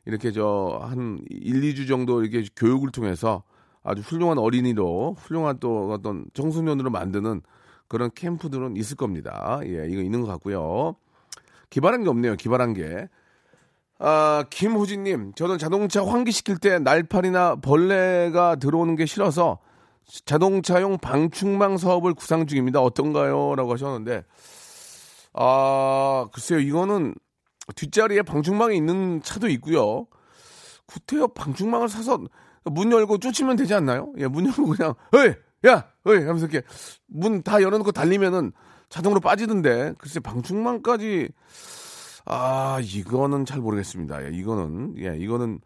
이렇게 0.06 0.32
저 0.32 0.80
한 0.82 1.20
1, 1.30 1.62
2주 1.62 1.88
정도 1.88 2.24
이렇게 2.24 2.48
교육을 2.56 2.92
통해서 2.92 3.44
아주 3.84 4.02
훌륭한 4.02 4.38
어린이로 4.38 5.16
훌륭한 5.20 5.60
또 5.60 5.92
어떤 5.92 6.26
청소년으로 6.34 6.90
만드는 6.90 7.42
그런 7.88 8.12
캠프들은 8.14 8.76
있을 8.78 8.98
겁니다. 8.98 9.60
예, 9.64 9.88
이거 9.90 10.02
있는 10.02 10.22
것 10.22 10.28
같고요. 10.28 10.96
기발한 11.70 12.04
게 12.04 12.10
없네요. 12.10 12.36
기발한 12.36 12.74
게. 12.74 13.08
아, 14.00 14.46
김호진님, 14.50 15.34
저는 15.36 15.58
자동차 15.58 16.06
환기시킬 16.06 16.58
때 16.58 16.80
날파리나 16.80 17.58
벌레가 17.58 18.56
들어오는 18.56 18.96
게 18.96 19.06
싫어서 19.06 19.60
자동차용 20.26 20.98
방충망 21.00 21.78
사업을 21.78 22.14
구상 22.14 22.48
중입니다. 22.48 22.82
어떤가요? 22.82 23.56
라고 23.56 23.74
하셨는데, 23.74 24.24
아, 25.34 26.28
글쎄요, 26.34 26.60
이거는 26.60 27.14
뒷자리에 27.76 28.22
방충망이 28.24 28.76
있는 28.76 29.22
차도 29.22 29.48
있고요. 29.50 30.08
구태여 30.88 31.28
방충망을 31.28 31.88
사서 31.90 32.20
문 32.66 32.92
열고 32.92 33.20
쫓으면 33.20 33.56
되지 33.56 33.74
않나요? 33.74 34.12
예, 34.18 34.28
문 34.28 34.46
열고 34.48 34.66
그냥, 34.68 34.94
어이! 35.14 35.34
야! 35.70 35.88
어이! 36.06 36.18
하면서 36.18 36.46
이렇게 36.48 36.66
문 37.08 37.42
다 37.44 37.62
열어놓고 37.62 37.92
달리면은 37.92 38.52
자동으로 38.90 39.20
빠지던데, 39.20 39.94
글쎄, 40.00 40.20
방충망까지, 40.20 41.30
아, 42.26 42.80
이거는 42.82 43.46
잘 43.46 43.60
모르겠습니다. 43.60 44.26
예, 44.26 44.30
이거는, 44.36 44.96
예, 44.98 45.16
이거는 45.18 45.60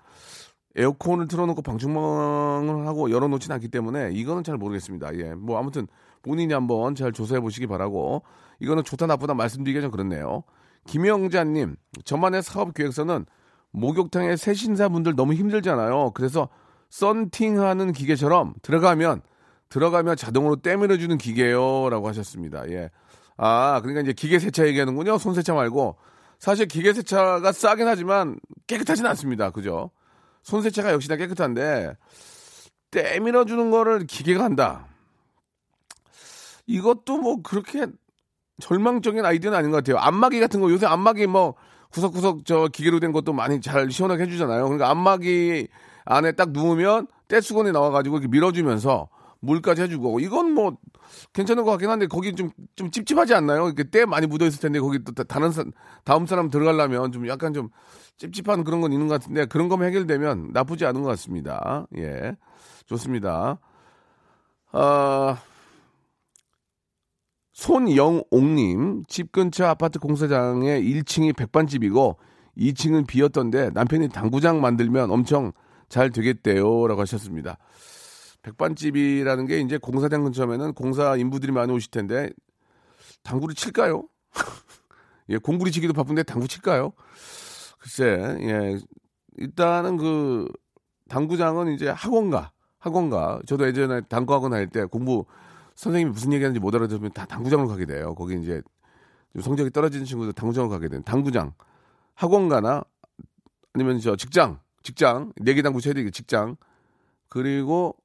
에어컨을 0.75 1.27
틀어놓고 1.27 1.61
방충망을 1.61 2.87
하고 2.87 3.11
열어놓진 3.11 3.51
않기 3.51 3.67
때문에 3.69 4.11
이거는 4.11 4.43
잘 4.43 4.57
모르겠습니다. 4.57 5.15
예, 5.17 5.35
뭐 5.35 5.57
아무튼 5.59 5.87
본인이 6.23 6.53
한번 6.53 6.95
잘 6.95 7.11
조사해 7.11 7.41
보시기 7.41 7.67
바라고 7.67 8.23
이거는 8.59 8.83
좋다 8.83 9.05
나쁘다 9.05 9.35
말씀드리기가 9.35 9.81
좀 9.83 9.91
그렇네요. 9.91 10.43
김영자님, 10.87 11.75
저만의 12.05 12.43
사업 12.43 12.73
계획서는 12.73 13.25
목욕탕의 13.71 14.37
새 14.37 14.53
신사분들 14.53 15.15
너무 15.15 15.33
힘들잖아요. 15.33 16.11
그래서 16.11 16.49
썬팅하는 16.89 17.91
기계처럼 17.91 18.53
들어가면 18.61 19.21
들어가면 19.69 20.15
자동으로 20.15 20.57
때밀어주는 20.57 21.17
기계요라고 21.17 22.07
하셨습니다. 22.09 22.69
예. 22.69 22.91
아, 23.37 23.79
그러니까 23.81 24.01
이제 24.01 24.13
기계 24.13 24.37
세차 24.37 24.67
얘기하는군요. 24.67 25.17
손 25.17 25.33
세차 25.33 25.55
말고 25.55 25.97
사실 26.37 26.67
기계 26.67 26.93
세차가 26.93 27.51
싸긴 27.51 27.87
하지만 27.87 28.37
깨끗하진 28.67 29.05
않습니다. 29.07 29.49
그죠? 29.49 29.89
손 30.43 30.61
세차가 30.61 30.91
역시나 30.91 31.15
깨끗한데 31.15 31.95
때밀어주는 32.91 33.71
거를 33.71 34.05
기계가 34.05 34.43
한다. 34.43 34.85
이것도 36.67 37.17
뭐 37.17 37.41
그렇게 37.41 37.87
절망적인 38.61 39.25
아이디어는 39.25 39.57
아닌 39.57 39.71
것 39.71 39.77
같아요. 39.77 39.97
안마기 39.97 40.39
같은 40.39 40.59
거 40.61 40.69
요새 40.71 40.85
안마기 40.85 41.27
뭐 41.27 41.55
구석구석 41.91 42.45
저 42.45 42.67
기계로 42.67 42.99
된 42.99 43.11
것도 43.11 43.33
많이 43.33 43.61
잘 43.61 43.89
시원하게 43.91 44.23
해주잖아요. 44.23 44.63
그러니까 44.63 44.89
안마기 44.89 45.67
안에 46.05 46.33
딱 46.33 46.51
누우면 46.51 47.07
떼수건이 47.27 47.71
나와가지고 47.71 48.17
이렇게 48.17 48.27
밀어주면서 48.27 49.09
물까지 49.39 49.81
해주고 49.83 50.19
이건 50.19 50.51
뭐 50.53 50.77
괜찮은 51.33 51.63
것 51.63 51.71
같긴 51.71 51.89
한데 51.89 52.07
거기 52.07 52.33
좀 52.33 52.51
좀 52.75 52.89
찝찝하지 52.89 53.33
않나요? 53.35 53.67
이렇게 53.67 53.83
때 53.83 54.05
많이 54.05 54.25
묻어 54.27 54.45
있을 54.45 54.59
텐데 54.59 54.79
거기 54.79 55.03
또 55.03 55.11
다른 55.23 55.51
사, 55.51 55.63
다음 56.03 56.25
사람 56.25 56.49
들어가려면 56.49 57.11
좀 57.11 57.27
약간 57.27 57.53
좀 57.53 57.69
찝찝한 58.17 58.63
그런 58.63 58.81
건 58.81 58.91
있는 58.91 59.07
것 59.07 59.19
같은데 59.19 59.45
그런 59.45 59.69
거면 59.69 59.87
해결되면 59.87 60.49
나쁘지 60.53 60.85
않은 60.85 61.03
것 61.03 61.09
같습니다. 61.09 61.87
예, 61.97 62.35
좋습니다. 62.85 63.59
아. 64.71 65.37
손영옥님, 67.53 69.03
집 69.07 69.31
근처 69.31 69.65
아파트 69.65 69.99
공사장에 69.99 70.81
1층이 70.81 71.35
백반집이고 71.35 72.17
2층은 72.57 73.07
비었던데 73.07 73.69
남편이 73.71 74.09
당구장 74.09 74.59
만들면 74.59 75.11
엄청 75.11 75.51
잘 75.87 76.09
되겠대요. 76.11 76.87
라고 76.87 77.01
하셨습니다. 77.01 77.57
백반집이라는 78.41 79.45
게 79.45 79.59
이제 79.61 79.77
공사장 79.77 80.23
근처면은 80.23 80.73
공사 80.73 81.15
인부들이 81.15 81.51
많이 81.51 81.71
오실 81.71 81.91
텐데 81.91 82.29
당구를 83.23 83.55
칠까요? 83.55 84.03
예, 85.29 85.37
공구리 85.37 85.71
치기도 85.71 85.93
바쁜데 85.93 86.23
당구 86.23 86.47
칠까요? 86.47 86.93
글쎄, 87.79 88.37
예. 88.41 88.79
일단은 89.37 89.97
그 89.97 90.47
당구장은 91.07 91.73
이제 91.73 91.89
학원가, 91.89 92.51
학원가. 92.79 93.41
저도 93.45 93.67
예전에 93.67 94.01
당구학원 94.01 94.53
할 94.53 94.67
때 94.67 94.85
공부 94.85 95.25
선생님이 95.75 96.11
무슨 96.11 96.33
얘기하는지 96.33 96.59
못 96.59 96.73
알아들으면 96.75 97.11
다 97.11 97.25
당구장으로 97.25 97.67
가게 97.67 97.85
돼요. 97.85 98.15
거기 98.15 98.39
이제 98.39 98.61
좀 99.33 99.41
성적이 99.41 99.71
떨어지는 99.71 100.05
친구들 100.05 100.33
당구장으로 100.33 100.69
가게 100.69 100.87
되는 100.87 101.03
당구장, 101.03 101.53
학원 102.13 102.49
가나 102.49 102.83
아니면 103.73 103.99
저 103.99 104.15
직장, 104.15 104.59
직장 104.83 105.33
내기 105.37 105.63
당구 105.63 105.81
쳐야 105.81 105.93
되게 105.93 106.11
직장 106.11 106.55
그리고 107.29 107.95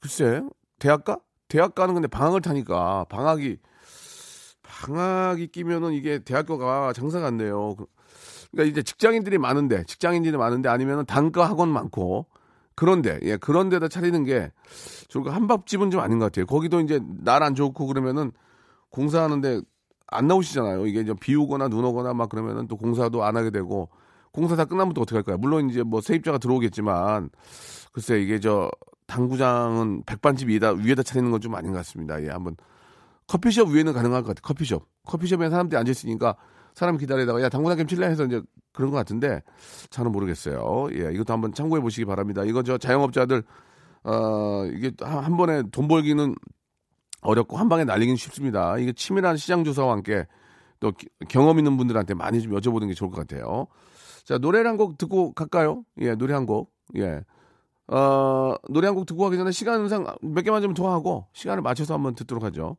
글쎄, 0.00 0.42
대학가? 0.78 1.18
대학가는 1.48 1.94
근데 1.94 2.08
방학을 2.08 2.42
타니까 2.42 3.06
방학이 3.08 3.58
방학이 4.62 5.48
끼면은 5.48 5.92
이게 5.92 6.20
대학교가 6.20 6.92
장사가 6.92 7.26
안 7.26 7.36
돼요. 7.38 7.74
그- 7.76 7.86
그러니까 8.50 8.70
이제 8.70 8.82
직장인들이 8.82 9.38
많은데 9.38 9.84
직장인들이 9.84 10.36
많은데 10.36 10.68
아니면은 10.68 11.06
단과 11.06 11.48
학원 11.48 11.68
많고 11.70 12.26
그런데 12.80 13.18
예 13.24 13.36
그런 13.36 13.68
데다 13.68 13.88
차리는 13.88 14.24
게 14.24 14.50
좋을 15.08 15.22
거 15.22 15.30
한밥집은 15.30 15.90
좀 15.90 16.00
아닌 16.00 16.18
것 16.18 16.24
같아요. 16.24 16.46
거기도 16.46 16.80
이제 16.80 16.98
날 17.22 17.42
안 17.42 17.54
좋고 17.54 17.86
그러면은 17.86 18.32
공사하는데 18.88 19.60
안 20.06 20.26
나오시잖아요. 20.26 20.86
이게 20.86 21.00
이제 21.00 21.12
비 21.20 21.34
오거나 21.36 21.68
눈 21.68 21.84
오거나 21.84 22.14
막 22.14 22.30
그러면은 22.30 22.66
또 22.68 22.78
공사도 22.78 23.22
안 23.22 23.36
하게 23.36 23.50
되고 23.50 23.90
공사 24.32 24.56
다 24.56 24.64
끝나면 24.64 24.94
또 24.94 25.02
어떻게 25.02 25.16
할까요? 25.16 25.36
물론 25.36 25.68
이제 25.68 25.82
뭐 25.82 26.00
세입자가 26.00 26.38
들어오겠지만 26.38 27.28
글쎄 27.92 28.18
이게 28.18 28.40
저 28.40 28.70
당구장은 29.06 30.04
백반집 30.06 30.48
위에다 30.48 30.70
위에다 30.72 31.02
차리는 31.02 31.30
건 31.30 31.38
좀 31.42 31.54
아닌 31.56 31.72
것 31.72 31.78
같습니다. 31.78 32.22
예, 32.22 32.28
한번 32.30 32.56
커피숍 33.26 33.68
위에는 33.68 33.92
가능할 33.92 34.22
것 34.22 34.28
같아요. 34.28 34.42
커피숍. 34.42 34.88
커피숍에 35.06 35.50
사람들이 35.50 35.78
앉아 35.78 35.90
있으니까 35.90 36.34
사람 36.74 36.96
기다리다가 36.96 37.40
야 37.42 37.48
당구장 37.48 37.78
좀 37.78 37.86
칠래 37.86 38.06
해서 38.06 38.24
이제 38.24 38.40
그런 38.72 38.90
것 38.90 38.96
같은데 38.96 39.42
잘은 39.90 40.12
모르겠어요. 40.12 40.88
예, 40.92 41.12
이것도 41.12 41.32
한번 41.32 41.52
참고해 41.52 41.80
보시기 41.82 42.04
바랍니다. 42.04 42.44
이거 42.44 42.62
저 42.62 42.78
자영업자들 42.78 43.42
어 44.04 44.64
이게 44.72 44.92
한, 45.00 45.18
한 45.24 45.36
번에 45.36 45.62
돈 45.72 45.88
벌기는 45.88 46.34
어렵고 47.22 47.56
한 47.58 47.68
방에 47.68 47.84
날리기는 47.84 48.16
쉽습니다. 48.16 48.78
이게 48.78 48.92
치밀한 48.92 49.36
시장 49.36 49.62
조사와 49.64 49.92
함께 49.92 50.26
또 50.78 50.92
기- 50.92 51.08
경험 51.28 51.58
있는 51.58 51.76
분들한테 51.76 52.14
많이 52.14 52.40
좀 52.40 52.52
여쭤보는 52.52 52.88
게 52.88 52.94
좋을 52.94 53.10
것 53.10 53.16
같아요. 53.18 53.66
자, 54.24 54.38
노래를 54.38 54.70
한 54.70 54.76
곡 54.78 54.96
듣고 54.96 55.32
갈까요? 55.34 55.84
예, 55.98 56.14
노래 56.14 56.32
한 56.34 56.46
곡. 56.46 56.72
예. 56.96 57.22
어, 57.88 58.54
노래 58.70 58.86
한 58.86 58.94
곡 58.94 59.04
듣고 59.04 59.22
가기 59.24 59.36
전에 59.36 59.50
시간상 59.50 60.06
몇 60.22 60.42
개만 60.42 60.62
좀 60.62 60.72
더 60.74 60.90
하고 60.90 61.26
시간을 61.34 61.62
맞춰서 61.62 61.92
한번 61.94 62.14
듣도록 62.14 62.42
하죠. 62.44 62.76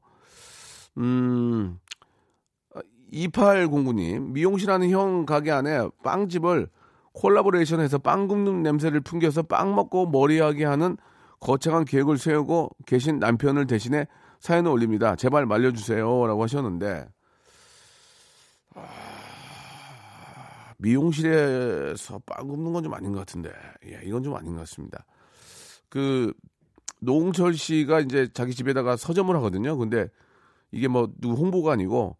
음, 0.98 1.78
2809님, 3.12 4.32
미용실하는 4.32 4.90
형 4.90 5.26
가게 5.26 5.52
안에 5.52 5.90
빵집을 6.04 6.68
콜라보레이션해서 7.14 7.98
빵 7.98 8.28
굽는 8.28 8.64
냄새를 8.64 9.02
풍겨서 9.02 9.44
빵 9.44 9.76
먹고 9.76 10.08
머리하게 10.08 10.66
하는 10.66 10.98
거창한 11.40 11.86
계획을 11.86 12.18
세우고 12.18 12.70
계신 12.86 13.20
남편을 13.20 13.68
대신해 13.68 14.08
사연을 14.40 14.72
올립니다. 14.72 15.16
제발 15.16 15.46
말려주세요. 15.46 16.28
라고 16.28 16.44
하셨는데, 16.44 17.08
아, 18.76 18.88
미용실에서 20.78 22.20
빵 22.26 22.48
굽는 22.48 22.72
건 22.74 22.84
좀 22.84 22.94
아닌 22.94 23.12
것 23.12 23.20
같은데, 23.20 23.52
예, 23.86 24.02
이건 24.06 24.24
좀 24.24 24.36
아닌 24.36 24.54
것 24.54 24.62
같습니다. 24.62 25.06
그, 25.90 26.34
노홍철 27.02 27.56
씨가 27.56 28.00
이제 28.00 28.28
자기 28.34 28.54
집에다가 28.54 28.96
서점을 28.96 29.36
하거든요. 29.38 29.76
근데 29.76 30.08
이게 30.72 30.88
뭐 30.88 31.10
누구 31.20 31.36
홍보가 31.36 31.74
아니고 31.74 32.16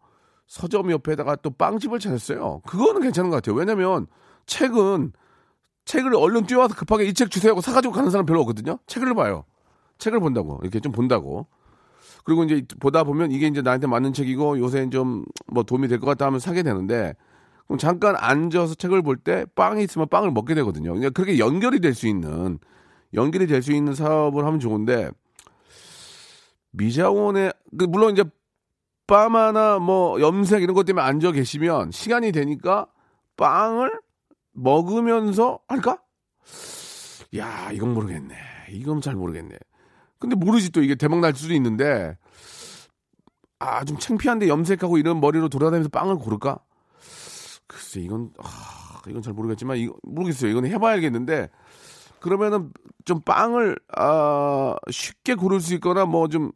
서점 0.52 0.90
옆에다가 0.90 1.36
또 1.36 1.48
빵집을 1.48 1.98
차렸어요. 1.98 2.60
그거는 2.66 3.00
괜찮은 3.00 3.30
것 3.30 3.36
같아요. 3.36 3.56
왜냐면 3.56 4.06
책은 4.44 5.12
책을 5.86 6.14
얼른 6.14 6.44
뛰어와서 6.44 6.74
급하게 6.74 7.06
이 7.06 7.14
책 7.14 7.30
주세요 7.30 7.52
하고 7.52 7.62
사가지고 7.62 7.94
가는 7.94 8.10
사람 8.10 8.26
별로 8.26 8.40
없거든요. 8.42 8.78
책을 8.86 9.14
봐요. 9.14 9.44
책을 9.96 10.20
본다고. 10.20 10.58
이렇게 10.62 10.78
좀 10.80 10.92
본다고. 10.92 11.46
그리고 12.24 12.44
이제 12.44 12.62
보다 12.80 13.02
보면 13.02 13.32
이게 13.32 13.46
이제 13.46 13.62
나한테 13.62 13.86
맞는 13.86 14.12
책이고 14.12 14.58
요새 14.58 14.90
좀 14.90 15.24
뭐 15.46 15.62
도움이 15.62 15.88
될 15.88 15.98
것 15.98 16.04
같다 16.06 16.26
하면 16.26 16.38
사게 16.38 16.62
되는데 16.62 17.14
그럼 17.66 17.78
잠깐 17.78 18.14
앉아서 18.14 18.74
책을 18.74 19.00
볼 19.00 19.16
때 19.16 19.46
빵이 19.54 19.82
있으면 19.84 20.06
빵을 20.10 20.32
먹게 20.32 20.54
되거든요. 20.54 20.90
그러니까 20.92 21.10
그렇게 21.10 21.38
연결이 21.38 21.80
될 21.80 21.94
수 21.94 22.06
있는 22.06 22.58
연결이 23.14 23.46
될 23.46 23.62
수 23.62 23.72
있는 23.72 23.94
사업을 23.94 24.44
하면 24.44 24.60
좋은데 24.60 25.10
미자원에 26.72 27.52
그 27.78 27.84
물론 27.86 28.12
이제 28.12 28.24
빠마나 29.06 29.78
뭐 29.78 30.20
염색 30.20 30.62
이런 30.62 30.74
것 30.74 30.84
때문에 30.84 31.04
앉아 31.04 31.32
계시면 31.32 31.90
시간이 31.90 32.32
되니까 32.32 32.86
빵을 33.36 34.00
먹으면서 34.52 35.60
할까? 35.68 35.98
야, 37.36 37.70
이건 37.72 37.94
모르겠네. 37.94 38.34
이건 38.70 39.00
잘 39.00 39.14
모르겠네. 39.14 39.56
근데 40.18 40.36
모르지 40.36 40.70
또 40.70 40.82
이게 40.82 40.94
대박 40.94 41.20
날 41.20 41.34
수도 41.34 41.54
있는데 41.54 42.16
아, 43.58 43.84
좀 43.84 43.98
창피한데 43.98 44.48
염색하고 44.48 44.98
이런 44.98 45.20
머리로 45.20 45.48
돌아다니면서 45.48 45.88
빵을 45.88 46.16
고를까? 46.16 46.58
글쎄, 47.66 48.00
이건 48.00 48.32
아, 48.38 49.00
이건 49.08 49.22
잘 49.22 49.32
모르겠지만 49.32 49.78
이거 49.78 49.94
모르겠어요. 50.02 50.50
이건 50.50 50.66
해봐야겠는데 50.66 51.48
그러면은 52.20 52.72
좀 53.04 53.20
빵을 53.22 53.76
아, 53.96 54.76
쉽게 54.90 55.34
고를 55.34 55.60
수 55.60 55.74
있거나 55.74 56.04
뭐좀 56.04 56.52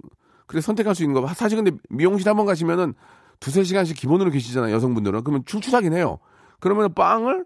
그래 0.47 0.61
선택할 0.61 0.95
수 0.95 1.03
있는 1.03 1.21
거. 1.21 1.27
사실 1.35 1.63
근데 1.63 1.77
미용실 1.89 2.29
한번 2.29 2.47
가시면은 2.47 2.95
두세 3.41 3.65
시간씩 3.65 3.97
기본으로 3.97 4.31
계시잖아요. 4.31 4.75
여성분들은. 4.75 5.25
그러면 5.25 5.45
출출하긴 5.45 5.93
해요. 5.93 6.19
그러면 6.61 6.95
빵을 6.95 7.45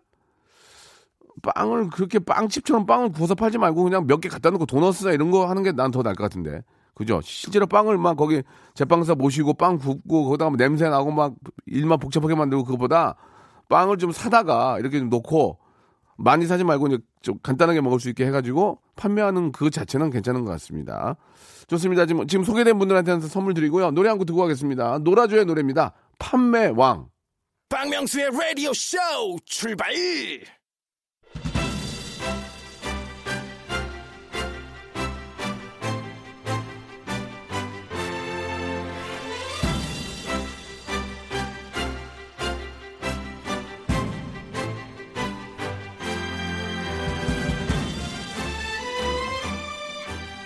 빵을 1.42 1.90
그렇게 1.90 2.18
빵집처럼 2.18 2.86
빵을 2.86 3.12
구워서 3.12 3.34
팔지 3.34 3.58
말고 3.58 3.84
그냥 3.84 4.06
몇 4.06 4.20
개 4.20 4.28
갖다 4.28 4.50
놓고 4.50 4.66
도넛이나 4.66 5.12
이런 5.12 5.30
거 5.30 5.46
하는 5.48 5.62
게 5.62 5.72
난 5.72 5.90
더 5.90 6.02
나을 6.02 6.14
것 6.14 6.24
같은데. 6.24 6.62
그죠? 6.94 7.20
실제로 7.22 7.66
빵을 7.66 7.96
막 7.96 8.16
거기 8.16 8.42
제빵사 8.74 9.14
모시고 9.14 9.54
빵 9.54 9.78
굽고 9.78 10.26
거기다가 10.26 10.54
냄새 10.56 10.88
나고 10.88 11.10
막 11.10 11.34
일만 11.66 11.98
복잡하게 11.98 12.34
만들고 12.34 12.64
그거보다 12.64 13.14
빵을 13.70 13.96
좀 13.96 14.12
사다가 14.12 14.78
이렇게 14.78 14.98
좀 14.98 15.08
놓고 15.08 15.58
많이 16.22 16.46
사지 16.46 16.64
말고 16.64 16.87
이제 16.88 16.98
좀 17.22 17.38
간단하게 17.42 17.80
먹을 17.80 17.98
수 17.98 18.09
있게 18.11 18.26
해가지고 18.26 18.78
판매하는 18.96 19.52
그 19.52 19.70
자체는 19.70 20.11
괜찮은 20.11 20.44
것 20.44 20.50
같습니다. 20.52 21.16
좋습니다. 21.66 22.04
지금, 22.06 22.26
지금 22.26 22.44
소개된 22.44 22.78
분들한테는 22.78 23.22
선물 23.22 23.54
드리고요. 23.54 23.90
노래 23.92 24.09
한 24.09 24.18
곡 24.18 24.26
듣고 24.26 24.40
가겠습니다. 24.40 24.98
노라조의 24.98 25.46
노래입니다. 25.46 25.92
판매왕. 26.18 27.09
박명수의 27.68 28.30
라디오 28.33 28.72
쇼 28.74 28.98
출발 29.46 29.92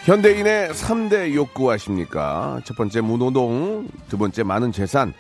현대인의 0.04 0.68
3대 0.68 1.32
욕구 1.32 1.72
아십니까? 1.72 2.60
첫 2.64 2.76
번째 2.76 3.00
무노동, 3.00 3.88
두 4.10 4.18
번째 4.18 4.42
많은 4.42 4.70
재산, 4.70 5.14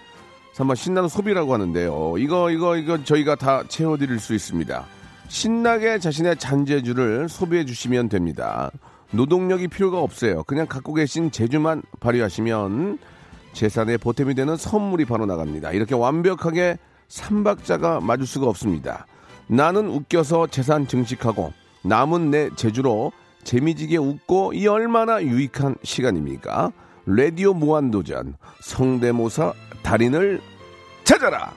3번 0.54 0.76
신나는 0.76 1.08
소비라고 1.08 1.54
하는데요. 1.54 2.16
이거, 2.18 2.50
이거, 2.50 2.76
이거 2.76 3.02
저희가 3.02 3.34
다 3.36 3.62
채워드릴 3.66 4.20
수 4.20 4.34
있습니다. 4.34 4.84
신나게 5.28 5.98
자신의 6.00 6.36
잔재주를 6.36 7.30
소비해 7.30 7.64
주시면 7.64 8.10
됩니다. 8.10 8.70
노동력이 9.10 9.68
필요가 9.68 10.00
없어요. 10.00 10.42
그냥 10.42 10.66
갖고 10.66 10.92
계신 10.92 11.30
재주만 11.30 11.80
발휘하시면 12.00 12.98
재산의 13.54 13.96
보탬이 13.96 14.34
되는 14.34 14.54
선물이 14.54 15.06
바로 15.06 15.24
나갑니다. 15.24 15.72
이렇게 15.72 15.94
완벽하게 15.94 16.76
삼박자가 17.08 18.00
맞을 18.00 18.26
수가 18.26 18.48
없습니다. 18.48 19.06
나는 19.46 19.88
웃겨서 19.88 20.48
재산 20.48 20.86
증식하고 20.86 21.54
남은 21.84 22.30
내 22.30 22.50
재주로 22.54 23.12
재미지게 23.44 23.98
웃고 23.98 24.54
이 24.54 24.66
얼마나 24.66 25.22
유익한 25.22 25.76
시간입니까? 25.82 26.72
라디오 27.06 27.52
무한도전 27.54 28.36
성대모사 28.60 29.52
달인을 29.82 30.40
찾아라. 31.04 31.52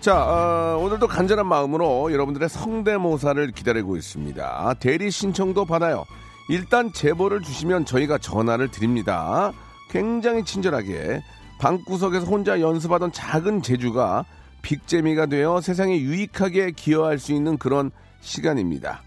자, 0.00 0.16
어, 0.16 0.78
오늘도 0.78 1.06
간절한 1.06 1.46
마음으로 1.46 2.12
여러분들의 2.12 2.48
성대모사를 2.48 3.52
기다리고 3.52 3.96
있습니다. 3.96 4.74
대리 4.80 5.12
신청도 5.12 5.64
받아요. 5.64 6.04
일단 6.48 6.92
제보를 6.92 7.42
주시면 7.42 7.84
저희가 7.84 8.18
전화를 8.18 8.70
드립니다. 8.70 9.52
굉장히 9.90 10.44
친절하게 10.44 11.22
방구석에서 11.60 12.26
혼자 12.26 12.60
연습하던 12.60 13.12
작은 13.12 13.62
재주가 13.62 14.24
빅재미가 14.62 15.26
되어 15.26 15.60
세상에 15.60 16.00
유익하게 16.00 16.72
기여할 16.72 17.18
수 17.18 17.32
있는 17.32 17.58
그런 17.58 17.90
시간입니다. 18.20 19.02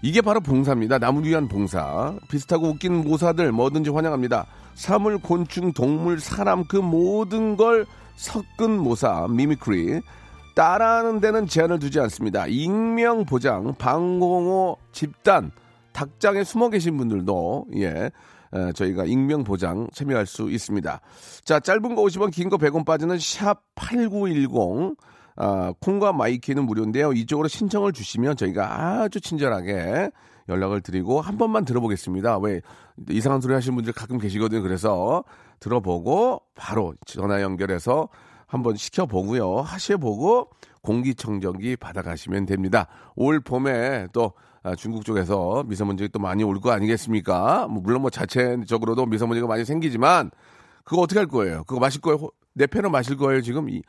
이게 0.00 0.20
바로 0.20 0.40
봉사입니다. 0.40 0.98
남을 0.98 1.24
위한 1.24 1.48
봉사. 1.48 2.14
비슷하고 2.28 2.68
웃긴 2.68 3.04
모사들 3.04 3.52
뭐든지 3.52 3.90
환영합니다. 3.90 4.46
사물, 4.74 5.18
곤충, 5.18 5.72
동물, 5.72 6.18
사람 6.18 6.64
그 6.64 6.76
모든 6.76 7.56
걸 7.56 7.86
섞은 8.16 8.78
모사, 8.78 9.26
mimicry. 9.28 10.00
따라하는 10.54 11.20
데는 11.20 11.46
제한을 11.46 11.78
두지 11.78 12.00
않습니다. 12.00 12.46
익명 12.46 13.24
보장, 13.24 13.74
방공호 13.76 14.76
집단, 14.92 15.50
닭장에 15.92 16.44
숨어 16.44 16.68
계신 16.68 16.96
분들도 16.96 17.66
예. 17.76 18.10
에, 18.54 18.72
저희가 18.72 19.04
익명 19.04 19.44
보장 19.44 19.88
참여할 19.92 20.26
수 20.26 20.50
있습니다. 20.50 21.00
자, 21.44 21.60
짧은 21.60 21.94
거 21.94 22.02
50원, 22.02 22.30
긴 22.32 22.48
거 22.48 22.56
100원 22.58 22.84
빠지는 22.84 23.18
샵 23.18 23.62
8910 23.74 24.96
아, 25.36 25.72
콩과 25.80 26.12
마이키는 26.12 26.64
무료인데요. 26.66 27.12
이쪽으로 27.14 27.48
신청을 27.48 27.92
주시면 27.92 28.36
저희가 28.36 29.00
아주 29.02 29.20
친절하게 29.20 30.10
연락을 30.48 30.82
드리고 30.82 31.20
한 31.22 31.38
번만 31.38 31.64
들어보겠습니다. 31.64 32.38
왜 32.38 32.60
이상한 33.08 33.40
소리 33.40 33.54
하시는 33.54 33.74
분들 33.74 33.94
가끔 33.94 34.18
계시거든요. 34.18 34.60
그래서 34.60 35.24
들어보고 35.60 36.42
바로 36.54 36.94
전화 37.06 37.40
연결해서 37.40 38.08
한번 38.46 38.76
시켜보고요. 38.76 39.60
하셔보고 39.60 40.50
공기청정기 40.82 41.76
받아가시면 41.76 42.44
됩니다. 42.44 42.86
올 43.16 43.40
봄에 43.40 44.08
또 44.12 44.32
아, 44.64 44.74
중국 44.76 45.04
쪽에서 45.04 45.64
미세먼지가 45.66 46.08
또 46.12 46.18
많이 46.20 46.44
올 46.44 46.60
거 46.60 46.70
아니겠습니까? 46.70 47.66
뭐 47.68 47.82
물론 47.82 48.02
뭐 48.02 48.10
자체적으로도 48.10 49.06
미세먼지가 49.06 49.46
많이 49.46 49.64
생기지만 49.64 50.30
그거 50.84 51.02
어떻게 51.02 51.18
할 51.18 51.26
거예요? 51.26 51.64
그거 51.64 51.80
마실 51.80 52.00
거예요? 52.00 52.18
호- 52.18 52.32
내 52.54 52.66
폐로 52.66 52.90
마실 52.90 53.16
거예요? 53.16 53.40
지금 53.40 53.68
이, 53.68 53.82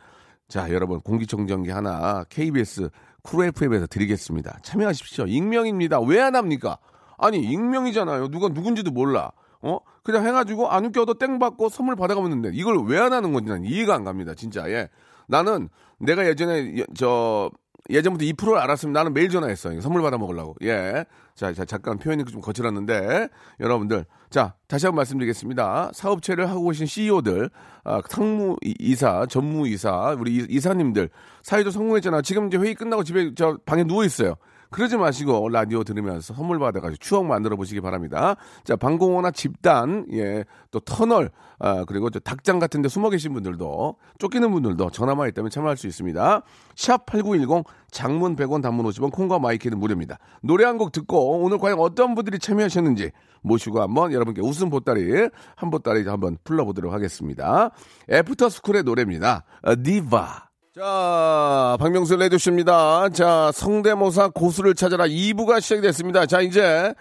자 0.48 0.72
여러분 0.72 1.00
공기청정기 1.02 1.70
하나 1.70 2.24
KBS 2.30 2.90
쿨 3.22 3.46
FM에서 3.46 3.86
드리겠습니다. 3.88 4.60
참여하십시오. 4.64 5.26
익명입니다. 5.28 6.00
왜 6.02 6.20
안 6.20 6.36
합니까? 6.36 6.78
아니 7.18 7.40
익명이잖아요. 7.40 8.30
누가 8.30 8.48
누군지도 8.50 8.92
몰라. 8.92 9.32
어 9.62 9.80
그냥 10.04 10.26
해가지고 10.26 10.70
안 10.70 10.86
웃겨도 10.86 11.14
땡 11.16 11.40
받고 11.40 11.70
선물 11.70 11.96
받아가면 11.96 12.30
되는데 12.32 12.52
이걸 12.58 12.84
왜 12.86 13.00
안 13.00 13.14
하는 13.14 13.32
건지 13.32 13.50
난 13.50 13.64
이해가 13.64 13.96
안 13.96 14.04
갑니다. 14.04 14.34
진짜 14.36 14.70
예. 14.70 14.90
나는 15.28 15.70
내가 16.00 16.28
예전에 16.28 16.78
예- 16.80 16.86
저 16.96 17.50
예전부터 17.90 18.24
이 18.24 18.34
프로를 18.34 18.62
알았으면 18.62 18.94
나는 18.94 19.14
매일 19.14 19.30
전화했어요. 19.30 19.82
선물 19.82 20.02
받아 20.02 20.18
먹으려고. 20.18 20.56
예. 20.64 21.06
자, 21.36 21.52
자, 21.52 21.66
잠깐 21.66 21.98
표현이 21.98 22.24
좀 22.26 22.40
거칠었는데, 22.40 23.28
여러분들. 23.60 24.06
자, 24.30 24.54
다시 24.68 24.86
한번 24.86 24.98
말씀드리겠습니다. 24.98 25.92
사업체를 25.94 26.50
하고 26.50 26.68
계신 26.70 26.86
CEO들, 26.86 27.50
아, 27.84 28.02
상무 28.08 28.56
이- 28.64 28.74
이사, 28.80 29.26
전무 29.30 29.68
이사, 29.68 30.16
우리 30.18 30.36
이- 30.36 30.48
이사님들, 30.50 31.10
사회도 31.42 31.72
성공했잖아. 31.72 32.22
지금 32.22 32.48
이제 32.48 32.58
회의 32.58 32.74
끝나고 32.74 33.04
집에 33.04 33.34
저 33.36 33.58
방에 33.66 33.84
누워 33.84 34.06
있어요. 34.06 34.36
그러지 34.74 34.98
마시고 34.98 35.48
라디오 35.50 35.84
들으면서 35.84 36.34
선물 36.34 36.60
받아가지고 36.60 36.98
추억 36.98 37.26
만들어 37.26 37.56
보시기 37.56 37.80
바랍니다. 37.80 38.36
자, 38.66 38.76
방공호나 38.76 39.32
집단, 39.32 40.06
예, 40.12 40.44
또 40.72 40.80
터널, 40.82 41.32
아, 41.60 41.86
그리고 41.86 42.10
저 42.10 42.20
닭장 42.20 42.60
같은 42.60 42.82
데 42.82 42.90
숨어 42.90 43.10
계신 43.10 43.34
분들도, 43.34 43.96
쫓기는 44.20 44.52
분들도 44.52 44.90
전화만 44.90 45.30
있다면 45.30 45.50
참여할 45.50 45.78
수 45.78 45.88
있습니다. 45.88 46.42
샵 46.76 47.06
8910, 47.06 47.66
장문 47.92 48.36
100원, 48.36 48.62
단문 48.62 48.86
50원, 48.88 49.12
콩과 49.12 49.40
마이키는 49.40 49.80
무료입니다. 49.80 50.18
노래 50.42 50.66
한 50.66 50.74
곡 50.78 50.92
듣고 50.92 51.44
오늘 51.44 51.60
과연 51.60 51.78
어떤 51.80 52.16
분들이 52.16 52.40
참여하셨는지 52.40 53.12
모시고 53.44 53.82
한번 53.82 54.12
여러분께 54.12 54.42
웃음 54.42 54.70
보따리, 54.72 55.30
한 55.56 55.70
보따리 55.70 56.06
한번 56.08 56.38
풀러보도록 56.44 56.92
하겠습니다. 56.92 57.70
애프터 58.10 58.50
스쿨의 58.50 58.84
노래입니다. 58.84 59.44
어, 59.62 59.76
Diva. 59.82 60.53
자, 60.76 61.78
박명수 61.80 62.16
레디오쇼입니다. 62.16 63.10
자, 63.10 63.52
성대모사 63.54 64.30
고수를 64.30 64.74
찾아라 64.74 65.06
2부가 65.06 65.62
시작이 65.62 65.84
됐습니다. 65.84 66.26
자, 66.26 66.42
이제, 66.42 66.96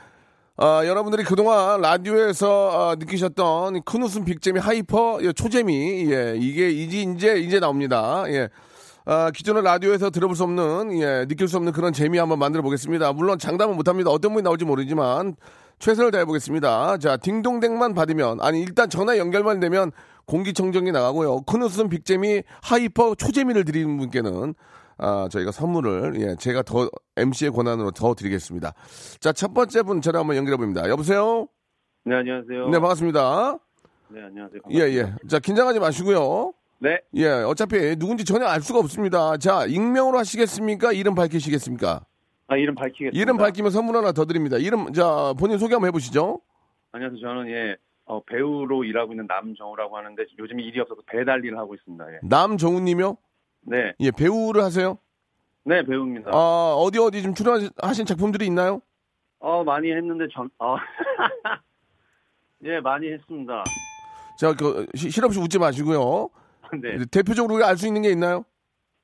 아, 0.59 0.83
여러분들이 0.85 1.25
그동안 1.25 1.81
라디오에서 1.81 2.91
아, 2.91 2.95
느끼셨던 2.97 3.85
큰 3.85 4.03
웃음 4.03 4.27
빅재미 4.27 4.61
hyper 4.61 5.21
예, 5.23 5.33
초재미, 5.33 6.13
예, 6.13 6.35
이게 6.37 6.69
이제, 6.69 7.01
이제, 7.01 7.37
이제 7.39 7.61
나옵니다. 7.61 8.25
예. 8.27 8.51
아, 9.07 9.31
기존의 9.31 9.63
라디오에서 9.63 10.11
들어볼 10.11 10.37
수 10.37 10.43
없는, 10.43 11.01
예, 11.01 11.25
느낄 11.27 11.49
수 11.49 11.57
없는 11.57 11.73
그런 11.73 11.95
재미 11.95 12.19
한번 12.19 12.39
만들어 12.39 12.63
보겠습니다. 12.63 13.15
물론 13.15 13.39
장담은 13.39 13.75
못 13.77 13.89
합니다. 13.89 14.11
어떤 14.11 14.35
분이 14.35 14.43
나올지 14.43 14.67
모르지만 14.67 15.35
최선을 15.79 16.11
다해 16.11 16.27
보겠습니다. 16.27 16.99
자, 16.99 17.17
딩동댕만 17.17 17.95
받으면, 17.95 18.39
아니, 18.43 18.61
일단 18.61 18.91
전화 18.91 19.17
연결만 19.17 19.61
되면 19.61 19.93
공기청정기 20.27 20.93
나가고요. 20.93 21.43
큰 21.43 21.63
웃음 21.63 21.89
빅재미 21.89 22.43
hyper 22.63 23.15
초재미를 23.15 23.65
드리는 23.65 23.97
분께는 23.97 24.55
아, 24.99 25.29
저희가 25.31 25.51
선물을, 25.51 26.21
예, 26.21 26.37
제가 26.37 26.63
더, 26.63 26.89
MC의 27.17 27.51
권한으로 27.51 27.91
더 27.91 28.15
드리겠습니다. 28.15 28.73
자, 29.19 29.33
첫 29.33 29.53
번째 29.53 29.83
분 29.83 30.01
전화 30.01 30.21
한번 30.21 30.37
연결해 30.37 30.57
봅니다. 30.57 30.89
여보세요? 30.89 31.49
네, 32.05 32.15
안녕하세요. 32.15 32.69
네, 32.69 32.79
반갑습니다. 32.79 33.59
네, 34.11 34.23
안녕하세요. 34.23 34.61
예, 34.71 34.79
예. 34.97 35.15
자, 35.29 35.41
긴장하지 35.41 35.81
마시고요. 35.81 36.53
네, 36.79 37.01
예, 37.15 37.29
어차피 37.29 37.97
누군지 37.97 38.25
전혀 38.25 38.47
알 38.47 38.61
수가 38.61 38.79
없습니다. 38.81 39.37
자, 39.39 39.67
익명으로 39.67 40.19
하시겠습니까? 40.19 40.93
이름 40.93 41.15
밝히시겠습니까? 41.15 42.05
아, 42.49 42.57
이름 42.57 42.75
밝히겠습니다. 42.75 43.21
이름 43.21 43.39
밝히면 43.39 43.71
선물 43.71 43.97
하나 43.97 44.13
더 44.13 44.25
드립니다. 44.25 44.57
이름, 44.57 44.93
자, 44.93 45.33
본인 45.39 45.59
소개 45.59 45.75
한번 45.75 45.89
해보시죠. 45.89 46.41
안녕하세요. 46.93 47.21
저는 47.21 47.51
예, 47.51 47.77
어, 48.05 48.21
배우로 48.25 48.85
일하고 48.85 49.13
있는 49.13 49.27
남정우라고 49.27 49.97
하는데 49.97 50.25
요즘 50.39 50.61
일이 50.61 50.81
없어서 50.81 51.01
배달 51.07 51.45
일을 51.45 51.57
하고 51.59 51.75
있습니다. 51.75 52.13
예. 52.15 52.19
남정우님이요? 52.23 53.17
네, 53.63 53.93
예, 54.01 54.11
배우를 54.11 54.63
하세요? 54.63 54.99
네, 55.65 55.83
배우입니다. 55.85 56.31
아, 56.33 56.75
어디 56.77 56.99
어디 56.99 57.23
좀 57.23 57.35
출연하신 57.35 58.05
작품들이 58.07 58.47
있나요? 58.47 58.81
어, 59.39 59.63
많이 59.65 59.91
했는데 59.93 60.27
전, 60.33 60.51
어, 60.59 60.77
예, 62.65 62.81
많이 62.81 63.13
했습니다. 63.13 63.65
자, 64.39 64.53
그, 64.55 64.87
시- 64.95 65.11
실없이 65.11 65.39
웃지 65.41 65.59
마시고요. 65.59 66.29
네. 66.83 66.99
대표적으로 67.11 67.65
알 67.65 67.77
수 67.77 67.87
있는 67.87 68.03
게 68.03 68.11
있나요? 68.11 68.45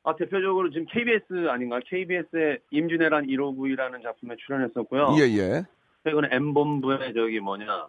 아, 0.04 0.14
대표적으로 0.16 0.70
지금 0.70 0.86
KBS 0.90 1.48
아닌가? 1.50 1.80
KBS의 1.86 2.60
임준혜란 2.70 3.26
1592라는 3.26 4.02
작품에 4.02 4.36
출연했었고요. 4.44 5.16
예, 5.20 5.22
예. 5.38 5.62
최근에 6.04 6.28
M본부의 6.32 7.12
저기 7.14 7.40
뭐냐, 7.40 7.86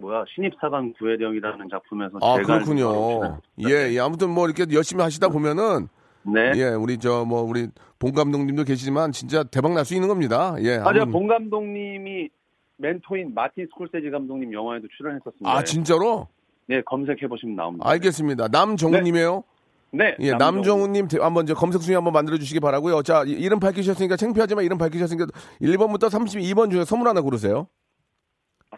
뭐야, 0.00 0.24
신입사관 0.34 0.92
구혜령이라는 0.98 1.68
작품에서 1.70 2.18
아, 2.22 2.36
그렇군요. 2.42 3.38
예, 3.68 3.92
예. 3.94 3.98
아무튼 4.00 4.30
뭐 4.30 4.46
이렇게 4.48 4.64
열심히 4.74 5.02
하시다 5.02 5.28
보면은, 5.28 5.88
네. 6.22 6.52
예, 6.56 6.64
우리 6.68 6.98
저 6.98 7.24
뭐 7.24 7.42
우리 7.42 7.68
본 7.98 8.12
감독님도 8.12 8.64
계시지만 8.64 9.12
진짜 9.12 9.42
대박 9.44 9.72
날 9.72 9.84
수 9.84 9.94
있는 9.94 10.08
겁니다. 10.08 10.54
예. 10.60 10.76
아, 10.76 10.92
제가 10.92 11.04
봉 11.06 11.26
감독님이 11.26 12.28
멘토인 12.78 13.34
마틴 13.34 13.66
스콜세지 13.66 14.10
감독님 14.10 14.52
영화에도 14.52 14.86
출연했었습니다. 14.96 15.50
아, 15.50 15.62
진짜로? 15.62 16.28
네, 16.66 16.80
검색해 16.86 17.26
보시면 17.28 17.56
나옵니다. 17.56 17.88
알겠습니다. 17.88 18.48
남정우님이에요? 18.48 19.44
네, 19.92 20.14
예, 20.20 20.30
남정우님 20.32 21.08
대- 21.08 21.18
한번 21.18 21.44
저 21.46 21.54
검색 21.54 21.82
순위 21.82 21.96
한번 21.96 22.12
만들어 22.12 22.38
주시기 22.38 22.60
바라고요. 22.60 23.02
자, 23.02 23.24
이- 23.26 23.32
이름 23.32 23.58
밝히셨으니까 23.58 24.16
창피하지만 24.16 24.64
이름 24.64 24.78
밝히셨으니까 24.78 25.26
1번부터 25.60 26.04
32번 26.08 26.70
중에 26.70 26.84
선물 26.84 27.08
하나 27.08 27.20
고르세요. 27.20 27.66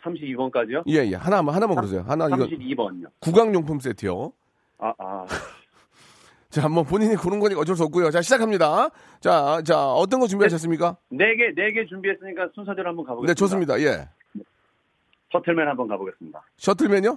32번까지요? 0.01 0.83
예, 0.89 1.07
예. 1.11 1.15
하나만 1.15 1.55
하나만 1.55 1.77
고르세요. 1.77 2.03
하나 2.07 2.27
이거 2.27 2.37
32번요. 2.37 3.07
구강용품 3.21 3.81
세트요. 3.81 4.33
아, 4.79 4.93
아. 4.99 5.27
자, 6.51 6.69
뭐 6.69 6.83
본인이 6.83 7.15
고른 7.17 7.39
거니까 7.41 7.61
어쩔 7.61 7.77
수 7.77 7.83
없고요. 7.85 8.11
자, 8.11 8.21
시작합니다. 8.21 8.89
자, 9.21 9.63
자, 9.65 9.87
어떤 9.93 10.21
거 10.21 10.27
준비하셨습니까? 10.27 10.97
네 11.11 11.35
개, 11.37 11.53
네 11.55 11.73
개 11.73 11.87
준비했으니까 11.87 12.49
순서대로 12.55 12.89
한번 12.91 13.05
가보겠습니다. 13.07 13.31
네, 13.33 13.35
좋습니다. 13.35 13.81
예. 13.81 14.09
터틀맨 15.31 15.67
한번 15.67 15.89
가보겠습니다. 15.89 16.43
셔틀맨요? 16.57 17.17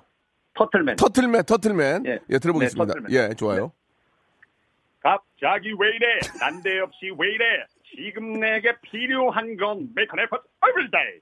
터틀맨. 0.53 0.95
터틀맨, 0.95 1.43
터틀맨. 1.43 2.05
예. 2.05 2.19
예, 2.29 2.39
들어보겠습니다. 2.39 2.93
네. 3.09 3.15
예, 3.29 3.33
좋아요. 3.33 3.73
갑자기 5.01 5.69
왜 5.77 5.89
이래? 5.89 6.19
난데없이 6.39 7.11
왜 7.19 7.27
이래? 7.33 7.45
지금 7.93 8.39
내게 8.39 8.73
필요한 8.83 9.57
건 9.57 9.89
make 9.95 10.11
an 10.11 10.19
effort 10.19 10.43
everyday. 10.69 11.19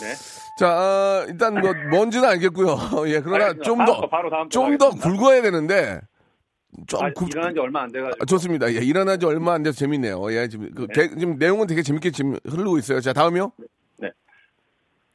네. 0.00 0.14
자, 0.58 0.68
어, 0.68 1.24
일단 1.28 1.54
뭐 1.60 1.72
뭔지는 1.90 2.28
알겠고요. 2.28 2.76
예, 3.08 3.20
그러나. 3.20 3.52
좀 3.62 3.84
더 3.84 4.48
좀 4.50 4.78
더. 4.78 4.90
굵어야 4.90 5.42
되는데 5.42 6.00
좀 6.86 7.04
아, 7.04 7.10
굵- 7.10 7.28
일어난 7.30 7.54
지 7.54 7.60
얼마 7.60 7.82
안 7.82 7.92
돼가지고. 7.92 8.22
아, 8.22 8.24
좋습니다. 8.26 8.72
예, 8.74 8.78
일어난 8.78 9.18
지 9.18 9.26
얼마 9.26 9.54
안 9.54 9.62
돼서 9.62 9.76
재밌네요. 9.78 10.32
예, 10.32 10.48
지금 10.48 10.70
그 10.74 10.86
개- 10.88 11.08
지금 11.08 11.36
내용은 11.38 11.66
되게 11.66 11.82
재밌게 11.82 12.10
지금 12.10 12.36
흐르고 12.46 12.78
있어요. 12.78 13.00
자, 13.00 13.12
다음이요. 13.12 13.52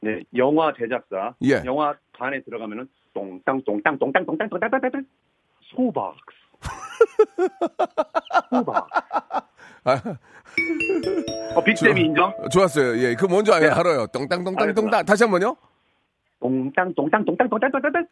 네, 0.04 0.20
영화 0.36 0.72
제작사. 0.76 1.32
예. 1.44 1.62
영화 1.64 1.94
반에 2.12 2.42
들어가면은 2.42 2.88
똥땅 3.14 3.62
똥땅 3.64 3.98
똥땅 4.00 4.26
똥땅 4.26 4.48
똥땅 4.48 4.70
똥땅 4.70 5.06
소박스. 5.76 6.18
소박. 8.50 8.88
아, 9.84 9.94
어, 11.54 11.62
빅잼이 11.62 12.00
인정? 12.00 12.32
좋았어요. 12.50 12.96
예, 12.98 13.14
그 13.14 13.26
뭔지 13.26 13.52
알, 13.52 13.60
네. 13.60 13.68
알아요. 13.68 14.06
똥땅똥땅똥땅. 14.08 15.04
다시 15.04 15.24
한 15.24 15.30
번요. 15.30 15.56
똥땅 16.40 16.94
똥땅 16.94 17.24
똥땅 17.24 17.48
똥땅 17.48 17.70
똥땅 17.70 18.06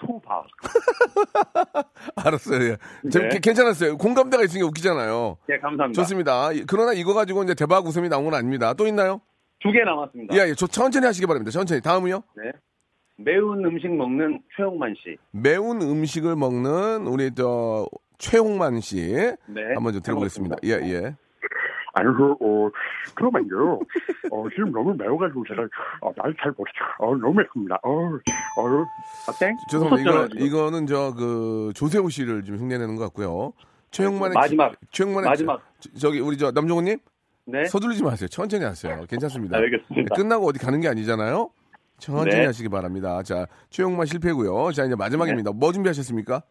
소박. 0.00 0.46
알았어요. 2.16 2.62
예. 2.70 2.76
재- 3.10 3.28
네. 3.28 3.38
괜찮았어요. 3.40 3.96
공감대가 3.96 4.42
있으니까 4.44 4.66
웃기잖아요. 4.68 5.36
네, 5.48 5.58
감사합니다. 5.58 6.02
좋습니다. 6.02 6.52
이- 6.52 6.64
그러나 6.66 6.92
이거 6.92 7.14
가지고 7.14 7.42
이제 7.44 7.54
대박 7.54 7.86
웃음이 7.86 8.08
나온 8.08 8.24
건 8.24 8.34
아닙니다. 8.34 8.74
또 8.74 8.86
있나요? 8.86 9.20
두 9.60 9.72
개 9.72 9.82
남았습니다. 9.82 10.34
예, 10.36 10.50
예. 10.50 10.54
저 10.54 10.66
천천히 10.66 11.06
하시기 11.06 11.26
바랍니다. 11.26 11.50
천천히. 11.50 11.80
다음은요? 11.80 12.22
네. 12.36 12.50
매운 13.16 13.64
음식 13.64 13.88
먹는 13.94 14.40
최홍만 14.56 14.94
씨. 15.02 15.16
매운 15.30 15.80
음식을 15.80 16.34
먹는 16.36 17.06
우리 17.06 17.30
저 17.34 17.86
최홍만 18.18 18.80
씨 18.80 19.06
네. 19.46 19.62
한번 19.74 19.92
좀 19.92 20.02
들어보겠습니다. 20.02 20.56
예, 20.64 20.70
예. 20.82 21.16
그 22.02 22.32
어, 22.40 22.70
그러면요. 23.14 23.80
어, 24.30 24.48
지금 24.50 24.72
너무 24.72 24.94
매워가지고 24.94 25.44
제가 25.48 25.62
어, 26.00 26.12
날잘 26.16 26.52
모르죠. 26.56 26.78
어, 26.98 27.14
너무 27.16 27.34
맵습니다. 27.34 27.78
어, 27.82 27.90
어, 27.90 28.84
어땡? 29.28 29.56
죄송합니다. 29.70 30.10
이거 30.34 30.44
이거는 30.44 30.86
저 30.86 31.12
그 31.16 31.72
조세호 31.74 32.08
씨를 32.08 32.42
좀 32.44 32.56
흉내내는 32.56 32.96
것 32.96 33.04
같고요. 33.04 33.52
최영만의 33.92 34.34
마지막. 34.34 34.70
기- 34.80 34.86
최영만의 34.90 35.28
마지막. 35.30 35.62
저, 35.78 35.90
저기 35.98 36.18
우리 36.20 36.36
저 36.36 36.50
남정호님 36.50 36.98
네. 37.46 37.64
서두르지 37.66 38.02
마세요. 38.02 38.26
천천히 38.28 38.64
하세요. 38.64 39.04
괜찮습니다. 39.08 39.56
알겠습니다. 39.58 40.14
끝나고 40.16 40.46
어디 40.46 40.58
가는 40.58 40.80
게 40.80 40.88
아니잖아요. 40.88 41.50
천천히 41.98 42.30
네. 42.40 42.46
하시기 42.46 42.68
바랍니다. 42.68 43.22
자, 43.22 43.46
최용만 43.70 44.06
실패고요. 44.06 44.72
자, 44.72 44.84
이제 44.84 44.96
마지막입니다. 44.96 45.52
뭐 45.52 45.70
준비하셨습니까? 45.70 46.42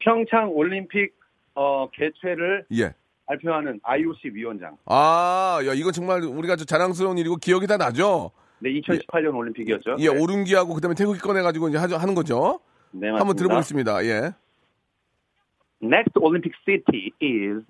평창 0.00 0.50
올림픽 0.50 1.14
어, 1.54 1.88
개최를 1.90 2.66
예. 2.72 2.94
발표하는 3.32 3.80
IOC 3.82 4.30
위원장. 4.34 4.76
아, 4.86 5.58
야, 5.66 5.72
이거 5.72 5.90
정말 5.90 6.22
우리가 6.22 6.56
저 6.56 6.64
자랑스러운 6.64 7.18
일이고 7.18 7.36
기억이 7.36 7.66
다 7.66 7.76
나죠? 7.76 8.30
네, 8.58 8.70
2018년 8.80 9.34
올림픽이었죠. 9.34 9.96
예, 9.98 10.08
네. 10.08 10.22
오륜기하고 10.22 10.74
그다음에 10.74 10.94
태극기 10.94 11.20
꺼내가지고 11.20 11.68
이제 11.68 11.78
하죠, 11.78 11.96
하는 11.96 12.14
거죠. 12.14 12.60
네, 12.90 13.08
한번 13.08 13.28
맞습니다. 13.28 13.42
들어보겠습니다. 13.42 14.04
예. 14.04 14.32
Next 15.82 16.12
Olympic 16.20 16.54
city 16.64 17.10
is 17.22 17.64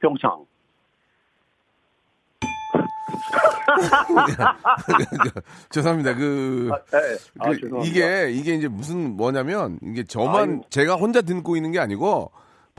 평창. 0.00 0.44
죄송합니다. 5.70 6.14
그, 6.14 6.70
네. 6.92 6.98
아, 7.38 7.50
그 7.50 7.60
죄송합니다. 7.60 7.84
이게 7.84 8.30
이게 8.30 8.54
이제 8.54 8.68
무슨 8.68 9.16
뭐냐면 9.16 9.78
이게 9.82 10.04
저만 10.04 10.50
아유. 10.50 10.60
제가 10.70 10.94
혼자 10.94 11.20
듣고 11.22 11.56
있는 11.56 11.72
게 11.72 11.78
아니고 11.80 12.30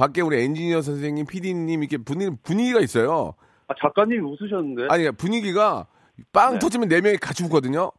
밖에 0.01 0.21
우리 0.21 0.41
엔지니어 0.43 0.81
선생님, 0.81 1.27
PD님 1.27 1.83
이렇게 1.83 1.97
분위기 1.97 2.35
분위기가 2.41 2.79
있어요. 2.79 3.35
아, 3.67 3.73
작가님이 3.79 4.17
웃으셨는데. 4.19 4.87
아니 4.89 5.11
분위기가 5.11 5.85
빵 6.33 6.53
네. 6.53 6.59
터지면 6.59 6.89
네 6.89 7.01
명이 7.01 7.17
같이 7.17 7.43
웃거든요. 7.43 7.91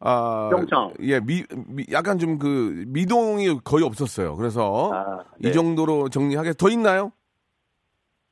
아, 0.00 0.50
평창. 0.52 0.92
예, 1.00 1.20
미, 1.20 1.42
미- 1.66 1.86
약간 1.92 2.18
좀 2.18 2.38
그 2.38 2.84
미동이 2.88 3.58
거의 3.64 3.84
없었어요. 3.86 4.36
그래서 4.36 4.90
아, 4.92 5.24
이 5.38 5.44
네. 5.46 5.52
정도로 5.52 6.10
정리하게 6.10 6.52
더 6.58 6.68
있나요? 6.68 7.10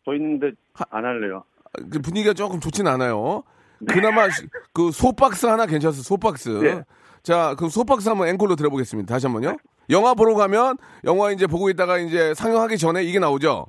저 0.05 0.13
있는데 0.13 0.51
안 0.91 1.03
할래요. 1.07 1.45
그 1.91 1.99
분위기가 1.99 2.35
조금 2.35 2.61
좋진 2.61 2.87
않아요. 2.89 3.43
그나마 3.89 4.29
시- 4.29 4.47
그 4.75 4.91
소박스 4.93 5.47
하나 5.47 5.65
괜찮았어. 5.65 6.03
소박스. 6.03 6.51
네. 6.61 6.83
자, 7.23 7.55
그럼 7.57 7.71
소박스 7.71 8.07
한번 8.11 8.29
앵콜로 8.29 8.55
들어보겠습니다. 8.55 9.15
다시 9.15 9.25
한번요. 9.27 9.57
영화 9.91 10.15
보러 10.15 10.35
가면 10.35 10.77
영화 11.05 11.31
이제 11.31 11.47
보고 11.47 11.71
있다가 11.71 11.99
이제 11.99 12.35
상영하기 12.35 12.79
전에 12.79 13.03
이게 13.03 13.19
나오죠. 13.19 13.67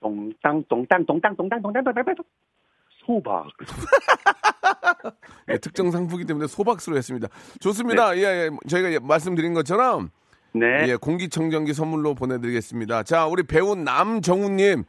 동땅 0.00 0.64
동땅 0.68 1.06
동땅 1.06 1.36
동땅 1.36 1.62
동땅 1.62 1.84
동땅 1.84 2.04
소박. 3.06 3.48
예, 5.48 5.58
특정 5.58 5.90
상품이기 5.90 6.26
때문에 6.26 6.46
소박스로 6.46 6.96
했습니다. 6.96 7.28
좋습니다. 7.60 8.16
예, 8.16 8.22
예, 8.22 8.50
저희가 8.68 8.92
예, 8.92 8.98
말씀드린 8.98 9.54
것처럼 9.54 10.10
네. 10.52 10.86
예, 10.88 10.96
공기청정기 10.96 11.72
선물로 11.74 12.14
보내드리겠습니다. 12.14 13.02
자, 13.04 13.26
우리 13.26 13.42
배우 13.42 13.74
남정우님, 13.74 14.84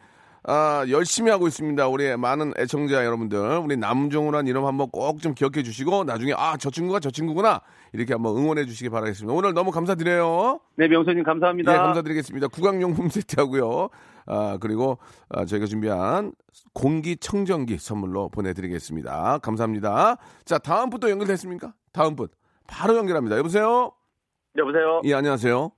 아, 0.45 0.84
열심히 0.89 1.32
하고 1.32 1.47
있습니다. 1.47 1.88
우리 1.88 2.15
많은 2.17 2.53
애청자 2.58 3.06
여러분들, 3.06 3.60
우리 3.60 3.77
남정우란 3.77 4.47
이름 4.47 4.65
한번 4.65 4.89
꼭 4.89 5.19
좀 5.21 5.34
기억해 5.34 5.63
주시고, 5.63 6.03
나중에, 6.03 6.34
아, 6.36 6.58
저 6.58 6.69
친구가 6.69 6.99
저 6.99 7.10
친구구나. 7.12 7.62
이렇게 7.93 8.13
한번 8.13 8.36
응원해 8.36 8.65
주시기 8.65 8.89
바라겠습니다. 8.89 9.34
오늘 9.34 9.53
너무 9.53 9.71
감사드려요. 9.71 10.60
네, 10.75 10.88
명수님 10.89 11.23
감사합니다. 11.23 11.71
예, 11.73 11.77
감사드리겠습니다. 11.77 12.47
구강용품 12.49 13.08
세트 13.10 13.39
하고요. 13.39 13.88
아, 14.25 14.58
그리고 14.60 14.97
아, 15.29 15.45
저희가 15.45 15.65
준비한 15.65 16.34
공기청정기 16.73 17.77
선물로 17.77 18.27
보내드리겠습니다. 18.29 19.38
감사합니다. 19.38 20.17
자, 20.43 20.58
다음 20.58 20.89
분 20.89 20.99
또 20.99 21.10
연결됐습니까? 21.10 21.73
다음 21.93 22.15
분. 22.17 22.27
바로 22.67 22.97
연결합니다. 22.97 23.38
여보세요? 23.38 23.91
여보세요. 24.58 25.01
예, 25.06 25.13
안녕하세요. 25.13 25.71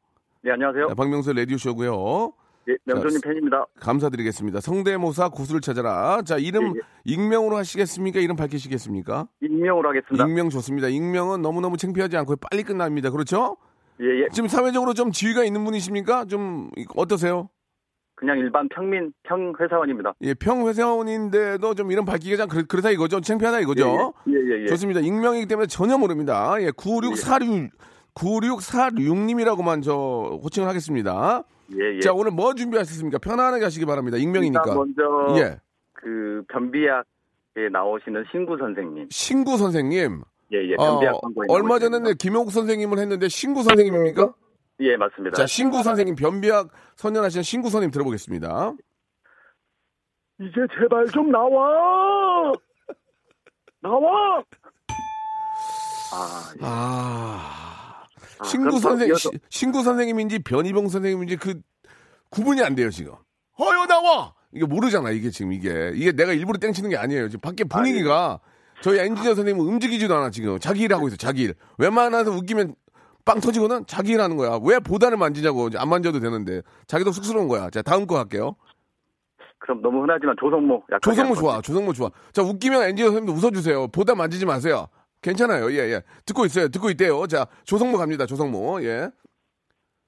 네, 0.43 0.51
안녕하세요. 0.53 0.87
박명수 0.95 1.33
라디오쇼고요. 1.33 2.33
네, 2.67 2.75
명수님 2.85 3.21
팬입니다. 3.21 3.65
감사드리겠습니다. 3.79 4.59
성대모사 4.59 5.29
고수를 5.29 5.61
찾아라. 5.61 6.21
자, 6.23 6.37
이름 6.37 6.75
예, 6.75 6.81
익명으로 7.05 7.55
하시겠습니까? 7.57 8.19
이름 8.19 8.35
밝히시겠습니까? 8.35 9.27
익명으로 9.41 9.89
하겠습니다. 9.89 10.25
익명 10.25 10.49
좋습니다. 10.49 10.87
익명은 10.87 11.41
너무너무 11.41 11.77
창피하지 11.77 12.17
않고 12.17 12.37
빨리 12.37 12.63
끝납니다. 12.63 13.11
그렇죠? 13.11 13.57
예, 14.01 14.05
예. 14.23 14.27
지금 14.31 14.49
사회적으로 14.49 14.93
좀 14.93 15.11
지위가 15.11 15.43
있는 15.43 15.63
분이십니까? 15.63 16.25
좀 16.25 16.71
어떠세요? 16.95 17.49
그냥 18.15 18.39
일반 18.39 18.67
평민 18.69 19.13
평 19.23 19.53
회사원입니다. 19.59 20.13
예, 20.21 20.33
평회사원인데도 20.33 21.75
좀 21.75 21.91
이름 21.91 22.05
밝히기가 22.05 22.37
좀 22.37 22.47
그렇, 22.47 22.63
그렇다 22.67 22.89
이거죠. 22.91 23.21
창피하다 23.21 23.59
이거죠. 23.59 24.13
예, 24.29 24.33
예, 24.33 24.61
예. 24.63 24.65
좋습니다. 24.67 25.01
익명이기 25.01 25.47
때문에 25.47 25.67
전혀 25.67 25.97
모릅니다. 25.97 26.55
예, 26.61 26.71
9646 26.71 27.69
9646님이라고만 28.15 29.83
저 29.83 30.39
호칭을 30.41 30.67
하겠습니다. 30.69 31.43
예, 31.73 31.95
예. 31.95 31.99
자, 31.99 32.13
오늘 32.13 32.31
뭐 32.31 32.53
준비하셨습니까? 32.53 33.17
편안하게 33.19 33.63
하시기 33.63 33.85
바랍니다. 33.85 34.17
익명이니까. 34.17 34.63
일단 34.65 34.75
먼저 34.77 35.39
예. 35.39 35.59
그 35.93 36.43
변비약에 36.49 37.69
나오시는 37.71 38.25
신구 38.31 38.57
선생님. 38.57 39.07
신구 39.09 39.57
선생님. 39.57 40.21
예, 40.53 40.57
예. 40.57 40.75
어, 40.77 40.91
변비약 40.91 41.21
광고에 41.21 41.47
얼마 41.49 41.79
전에 41.79 42.13
김용국 42.13 42.51
선생님을 42.51 42.99
했는데 42.99 43.27
신구 43.27 43.63
선생님입니까? 43.63 44.25
분. 44.25 44.33
예, 44.81 44.95
맞습니다. 44.97 45.35
자, 45.35 45.47
신구 45.47 45.81
선생님 45.83 46.15
변비약 46.15 46.69
선연하시는 46.95 47.43
신구 47.43 47.69
선생님 47.69 47.91
들어보겠습니다. 47.91 48.73
이제 50.39 50.51
제발 50.77 51.05
좀 51.07 51.31
나와! 51.31 52.51
나와! 53.81 54.43
아, 56.13 56.53
예. 56.57 56.59
아. 56.61 57.64
아, 58.39 58.43
신구 58.43 58.79
선생 58.79 59.09
이어서- 59.09 59.17
시- 59.31 59.39
신구 59.49 59.83
선생님인지 59.83 60.39
변희봉 60.39 60.89
선생님인지 60.89 61.37
그 61.37 61.61
구분이 62.29 62.61
안 62.61 62.75
돼요, 62.75 62.89
지금. 62.89 63.13
허여 63.59 63.85
나와. 63.85 64.33
이게 64.51 64.65
모르잖아, 64.65 65.11
이게 65.11 65.29
지금 65.29 65.53
이게. 65.53 65.91
이게 65.95 66.11
내가 66.11 66.33
일부러 66.33 66.57
땡치는 66.59 66.89
게 66.89 66.97
아니에요. 66.97 67.29
지금 67.29 67.41
밖에 67.41 67.63
분위기가 67.63 68.39
저희 68.81 68.99
엔지니어 68.99 69.35
선생님은 69.35 69.65
움직이지도 69.65 70.15
않아, 70.15 70.29
지금. 70.31 70.59
자기 70.59 70.81
일 70.83 70.93
하고 70.93 71.07
있어, 71.07 71.15
자기 71.17 71.43
일. 71.43 71.55
웬만해서 71.77 72.31
웃기면 72.31 72.75
빵 73.23 73.39
터지고는 73.39 73.85
자기 73.87 74.11
일 74.11 74.21
하는 74.21 74.37
거야. 74.37 74.59
왜 74.63 74.79
보다를 74.79 75.17
만지냐고. 75.17 75.69
안 75.77 75.89
만져도 75.89 76.19
되는데. 76.19 76.61
자기도 76.87 77.11
쑥스러운 77.11 77.47
거야. 77.47 77.69
자, 77.69 77.81
다음 77.81 78.05
거 78.05 78.17
할게요. 78.17 78.55
그럼 79.57 79.81
너무 79.81 80.03
흔하지만 80.03 80.35
조성모 80.39 80.83
약간 80.91 80.99
조성모 81.01 81.35
좋아. 81.35 81.61
조성모 81.61 81.93
좋아. 81.93 82.11
자, 82.33 82.43
웃기면 82.43 82.83
엔지니어 82.83 83.11
선생님도 83.11 83.33
웃어주세요. 83.39 83.87
보다 83.87 84.13
만지지 84.13 84.45
마세요. 84.45 84.87
괜찮아요. 85.21 85.71
예, 85.71 85.91
예. 85.91 86.01
듣고 86.25 86.45
있어요. 86.45 86.67
듣고 86.69 86.89
있대요. 86.91 87.25
자, 87.27 87.47
조성모 87.65 87.97
갑니다. 87.97 88.25
조성모. 88.25 88.83
예. 88.83 89.09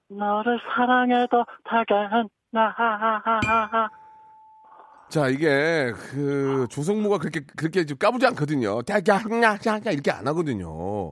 너를 0.10 0.60
사랑해도 0.76 1.44
다가한 1.64 2.30
나하하하하 2.52 3.90
자, 5.10 5.28
이게 5.30 5.92
그 5.96 6.68
조성모가 6.70 7.18
그렇게 7.18 7.42
그렇게 7.56 7.86
좀 7.86 7.98
까부지 7.98 8.26
않거든요. 8.28 8.80
야야야야 8.90 9.92
이렇게 9.92 10.12
안 10.12 10.28
하거든요. 10.28 11.12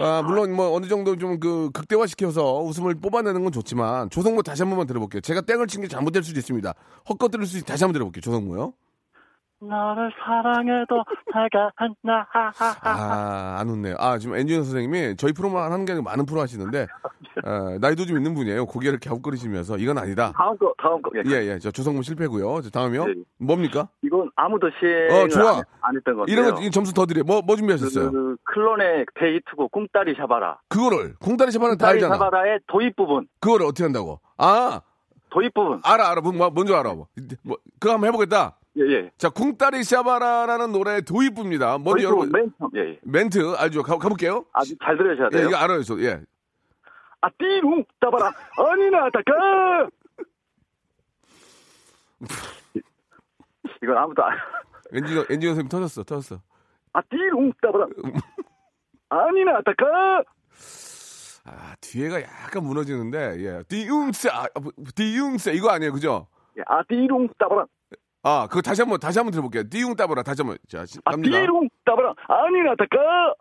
아, 0.00 0.22
물론 0.22 0.52
뭐 0.54 0.72
어느 0.74 0.86
정도 0.86 1.16
좀 1.16 1.38
그 1.40 1.70
극대화 1.72 2.06
시켜서 2.06 2.60
웃음을 2.60 2.94
뽑아내는 2.94 3.42
건 3.42 3.52
좋지만 3.52 4.08
조성모 4.10 4.42
다시 4.42 4.62
한 4.62 4.70
번만 4.70 4.86
들어볼게요. 4.86 5.20
제가 5.20 5.40
땡을 5.42 5.66
친 5.66 5.82
게 5.82 5.88
잘못될 5.88 6.22
수도 6.22 6.38
있습니다. 6.38 6.72
헛것들을 7.08 7.44
수도 7.46 7.58
있 7.58 7.66
다시 7.66 7.84
한번 7.84 7.94
들어볼게요. 7.94 8.20
조성모요. 8.22 8.72
너를 9.70 10.10
사랑해도 10.24 11.04
다가한 11.32 11.94
나하하하 12.02 12.76
아, 12.82 13.56
안 13.60 13.68
웃네요. 13.68 13.96
아, 13.98 14.16
지금 14.16 14.34
엔지니어 14.36 14.62
선생님이 14.62 15.16
저희 15.16 15.32
프로만 15.32 15.70
하는 15.70 15.84
게 15.84 15.92
아니고 15.92 16.04
많은 16.04 16.24
프로 16.24 16.40
하시는데 16.40 16.86
아, 17.44 17.76
나이도 17.78 18.06
좀 18.06 18.16
있는 18.16 18.34
분이에요. 18.34 18.64
고개를 18.66 18.98
갸웃거리시면서 19.00 19.76
이건 19.76 19.98
아니다. 19.98 20.32
다음 20.34 20.56
거 20.56 20.72
다음 20.78 21.02
거. 21.02 21.10
예. 21.14 21.22
예, 21.26 21.46
예. 21.46 21.58
저 21.58 21.70
조성모 21.70 22.02
실패고요. 22.02 22.62
저 22.62 22.70
다음이요. 22.70 23.04
예. 23.08 23.14
뭡니까? 23.38 23.88
이건 24.02 24.30
아무도 24.34 24.70
시행을 24.80 25.10
어, 25.12 25.28
좋아. 25.28 25.58
안, 25.58 25.64
안 25.82 25.96
했던 25.96 26.16
건데요. 26.16 26.32
이런 26.32 26.54
거 26.54 26.70
점수 26.70 26.94
더 26.94 27.04
드려. 27.04 27.22
뭐, 27.22 27.42
뭐 27.42 27.56
준비하셨어요? 27.56 28.10
그 28.10 28.36
클론의 28.44 29.06
데이트고 29.14 29.68
꿈따리 29.68 30.14
샤바라. 30.16 30.58
그거를 30.68 31.14
콩다리 31.20 31.50
샤바는 31.52 31.76
다 31.76 31.88
꿈따리 31.88 32.04
알잖아. 32.04 32.14
샤바라의 32.14 32.60
도입 32.66 32.96
부분. 32.96 33.28
그거를 33.40 33.66
어떻게 33.66 33.84
한다고? 33.84 34.20
아 34.38 34.80
도입 35.30 35.52
부분. 35.52 35.80
알아 35.84 36.10
알아 36.10 36.22
뭐, 36.22 36.32
뭔지 36.50 36.74
알아 36.74 36.94
뭐, 36.94 37.06
뭐 37.42 37.58
그거 37.78 37.92
한번 37.94 38.08
해보겠다. 38.08 38.56
예, 38.76 38.82
예. 38.82 39.10
자 39.18 39.28
쿵따리 39.30 39.82
샤바라라는 39.82 40.72
노래의 40.72 41.02
도입부입니다. 41.02 41.78
먼저 41.78 42.04
여러분 42.04 42.30
맨 42.30 42.52
처음. 42.58 42.70
예, 42.76 42.80
예. 42.90 42.98
멘트 43.02 43.54
알죠? 43.56 43.82
가, 43.82 43.98
가볼게요. 43.98 44.44
아주 44.52 44.76
잘 44.82 44.96
들으셔야 44.96 45.28
예, 45.32 45.36
돼요. 45.36 45.48
이거 45.48 45.56
알아요, 45.56 45.82
저 45.82 45.98
예. 46.00 46.20
아, 47.22 47.28
띠룽 47.38 47.84
따바라. 48.00 48.32
아니나 48.56 49.10
다까. 49.10 49.88
이건 53.82 53.96
아무도 53.98 54.24
안. 54.24 54.36
엔지니어 54.92 55.24
엔지니어 55.30 55.50
선생님 55.54 55.68
터졌어, 55.68 56.02
터졌어. 56.04 56.40
아, 56.92 57.02
띠룽 57.02 57.52
따바라. 57.60 57.86
아니나 59.08 59.60
다까. 59.62 60.22
아 61.44 61.74
뒤에가 61.80 62.22
약간 62.22 62.62
무너지는데 62.62 63.36
예. 63.44 63.62
디웅세, 63.64 64.28
아, 64.30 64.46
뭐, 64.60 64.70
디웅세 64.94 65.52
이거 65.54 65.70
아니에요, 65.70 65.92
그죠? 65.92 66.26
예, 66.58 66.62
아, 66.66 66.82
띠룽 66.88 67.28
따바라. 67.38 67.66
아 68.22 68.46
그거 68.48 68.60
다시 68.60 68.82
한번 68.82 68.98
다시 69.00 69.18
한번 69.18 69.30
들어볼게요. 69.32 69.68
디웅 69.68 69.96
따보라 69.96 70.22
다시 70.22 70.42
한번 70.42 70.58
자 70.68 70.84
시- 70.84 70.98
아, 71.04 71.12
갑니다. 71.12 71.40
띠룽 71.40 71.68
따바라. 71.84 72.14
아니나 72.28 72.74
다까. 72.76 73.34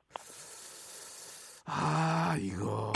아 1.65 2.35
이거 2.39 2.91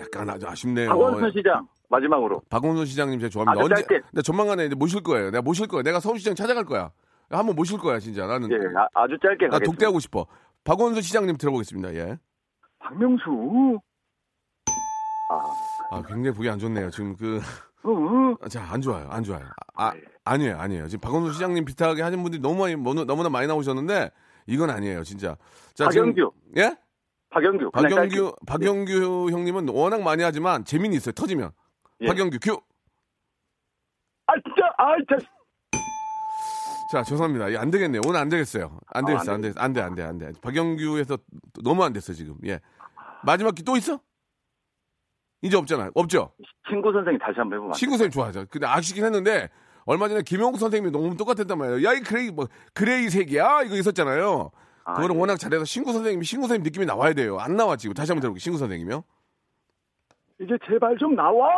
약간 0.00 0.28
아주 0.28 0.46
아쉽네요. 0.48 0.88
박원순 0.88 1.32
시장. 1.32 1.66
마지막으로. 1.90 2.42
박원순 2.50 2.86
시장님 2.86 3.18
제가 3.20 3.30
좋아합니다. 3.30 3.52
아주 3.64 3.72
언제? 3.72 3.82
짧게. 3.86 4.00
나 4.12 4.20
조만간에 4.22 4.66
이제 4.66 4.74
모실 4.74 5.02
거예요. 5.02 5.30
내가 5.30 5.42
모실 5.42 5.66
거야. 5.68 5.82
내가 5.82 6.00
서울시장 6.00 6.34
찾아갈 6.34 6.64
거야. 6.64 6.90
한번 7.30 7.54
모실 7.56 7.78
거야 7.78 7.98
진짜. 7.98 8.26
나는 8.26 8.50
예, 8.50 8.56
아, 8.94 9.06
주 9.06 9.16
짧게 9.22 9.46
나 9.46 9.52
가겠습니다. 9.52 9.64
독대하고 9.64 10.00
싶어. 10.00 10.26
박원순 10.64 11.02
시장님 11.02 11.36
들어보겠습니다. 11.36 11.94
예. 11.94 12.18
박명수. 12.80 13.78
아 15.90 16.02
굉장히 16.06 16.32
보기 16.36 16.48
안 16.50 16.58
좋네요. 16.58 16.90
지금 16.90 17.16
그 17.16 17.40
어, 17.92 18.48
자, 18.48 18.62
안 18.70 18.80
좋아요. 18.80 19.08
안 19.10 19.22
좋아요. 19.24 19.44
아, 19.74 19.92
아니에요. 20.24 20.58
아니에요. 20.58 20.88
지금 20.88 21.00
박원순 21.00 21.32
시장님 21.32 21.64
비슷하게 21.64 22.02
하는 22.02 22.22
분들이 22.22 22.40
너무 22.42 22.60
많이, 22.60 22.76
너무- 22.76 23.04
너무나 23.04 23.28
많이 23.28 23.46
나오셨는데, 23.46 24.10
이건 24.46 24.70
아니에요. 24.70 25.04
진짜. 25.04 25.36
자, 25.74 25.88
지금- 25.88 26.12
박영규. 26.14 26.32
예? 26.58 26.76
박영규. 27.30 27.70
박영규, 27.72 28.36
박영규 28.46 29.30
형님은 29.30 29.68
워낙 29.70 30.02
많이 30.02 30.22
하지만 30.22 30.64
재미는 30.64 30.96
있어요. 30.96 31.12
터지면. 31.12 31.50
예. 32.00 32.06
박영규, 32.06 32.38
큐! 32.42 32.60
아 34.26 34.32
진짜 34.44 34.66
아 34.78 34.96
진짜 35.08 35.26
자, 36.92 37.02
죄송합니다. 37.02 37.52
예, 37.52 37.56
안 37.58 37.70
되겠네요. 37.70 38.00
오늘 38.06 38.20
안 38.20 38.28
되겠어요. 38.30 38.78
안 38.88 39.04
아, 39.04 39.06
되겠어. 39.06 39.32
안안 39.32 39.40
돼. 39.42 39.52
안 39.56 39.72
돼, 39.74 39.82
안 39.82 39.94
돼, 39.94 40.02
안 40.04 40.18
돼. 40.18 40.32
박영규에서 40.40 41.18
너무 41.62 41.84
안 41.84 41.92
됐어, 41.92 42.12
지금. 42.14 42.36
예. 42.46 42.60
마지막 43.24 43.54
기 43.54 43.62
또 43.62 43.76
있어? 43.76 44.00
이제 45.42 45.56
없잖아요. 45.56 45.90
없죠? 45.94 46.32
친구 46.68 46.92
선생님 46.92 47.18
다시 47.18 47.34
한번 47.38 47.56
해보면 47.58 47.70
안 47.70 47.74
친구 47.74 47.92
선생님 47.92 48.10
좋아하죠. 48.12 48.46
근데 48.50 48.66
아시긴 48.66 49.04
했는데, 49.04 49.48
얼마 49.84 50.08
전에 50.08 50.22
김용국 50.22 50.58
선생님이 50.58 50.90
너무 50.92 51.16
똑같았단 51.16 51.56
말이에요. 51.56 51.88
야, 51.88 51.92
이 51.94 52.00
그레이, 52.00 52.30
뭐, 52.30 52.46
그레이 52.74 53.08
색이야? 53.08 53.62
이거 53.62 53.76
있었잖아요. 53.76 54.50
아, 54.84 54.94
그거를 54.94 55.14
예. 55.14 55.18
워낙 55.20 55.38
잘해서 55.38 55.64
신구 55.64 55.92
선생님이 55.92 56.24
신구 56.24 56.46
선생님 56.48 56.64
느낌이 56.64 56.86
나와야 56.86 57.12
돼요. 57.12 57.38
안 57.38 57.56
나와, 57.56 57.76
지금. 57.76 57.94
다시 57.94 58.10
한번 58.12 58.20
들어볼게요. 58.22 58.40
신구 58.40 58.58
선생님이요. 58.58 59.04
이제 60.40 60.52
제발 60.66 60.96
좀 60.98 61.14
나와. 61.14 61.48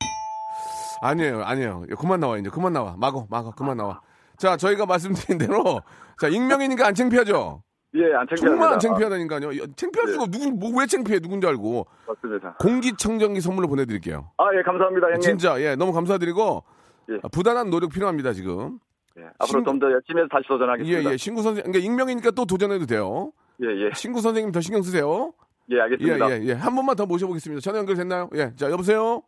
아니에요, 1.02 1.42
아니에요. 1.44 1.84
예, 1.90 1.94
그만 1.94 2.20
나와, 2.20 2.38
이제. 2.38 2.50
그만 2.50 2.72
나와. 2.72 2.96
막어, 2.98 3.26
막어, 3.30 3.52
그만 3.52 3.76
나와. 3.76 4.00
자, 4.38 4.56
저희가 4.56 4.86
말씀드린 4.86 5.38
대로, 5.38 5.82
자, 6.20 6.28
익명이니까 6.28 6.86
안 6.86 6.94
창피하죠? 6.94 7.62
예, 7.96 8.14
안 8.14 8.26
창피합니다. 8.28 8.46
정말 8.48 8.72
안 8.72 8.78
창피하다니까요. 8.78 9.62
야, 9.62 9.66
창피할 9.76 10.08
수가 10.08 10.26
누군, 10.26 10.58
뭐, 10.58 10.70
왜 10.78 10.86
창피해? 10.86 11.18
누군지 11.20 11.46
알고. 11.46 11.86
아, 12.06 12.12
맞습니다. 12.12 12.56
공기청정기 12.60 13.40
선물로 13.40 13.68
보내드릴게요. 13.68 14.30
아, 14.36 14.44
예, 14.56 14.62
감사합니다, 14.62 15.06
형님. 15.06 15.20
진짜, 15.20 15.60
예, 15.60 15.74
너무 15.76 15.92
감사드리고, 15.92 16.62
예. 17.10 17.14
아, 17.22 17.28
부단한 17.28 17.70
노력 17.70 17.90
필요합니다, 17.90 18.32
지금. 18.32 18.78
예, 19.18 19.22
앞으로 19.38 19.64
좀 19.64 19.78
더 19.78 19.90
열심히 19.90 20.20
해서 20.20 20.28
다시 20.30 20.44
예, 20.44 20.48
도전하겠습니다. 20.48 21.12
예, 21.12 21.16
신구 21.16 21.40
선생님, 21.42 21.72
그러니까 21.72 21.90
익명이니까 21.90 22.30
또 22.32 22.44
도전해도 22.44 22.84
돼요. 22.86 23.32
예, 23.62 23.66
예. 23.86 23.90
신구 23.94 24.20
선생님 24.20 24.52
더 24.52 24.60
신경 24.60 24.82
쓰세요. 24.82 25.32
예, 25.70 25.76
예, 25.76 25.80
알겠습니다. 25.80 26.30
예, 26.32 26.42
예. 26.44 26.52
한 26.52 26.74
번만 26.74 26.94
더 26.96 27.06
모셔보겠습니다. 27.06 27.60
전화 27.62 27.78
연결됐나요? 27.78 28.28
예. 28.34 28.52
자, 28.56 28.70
여보세요? 28.70 29.22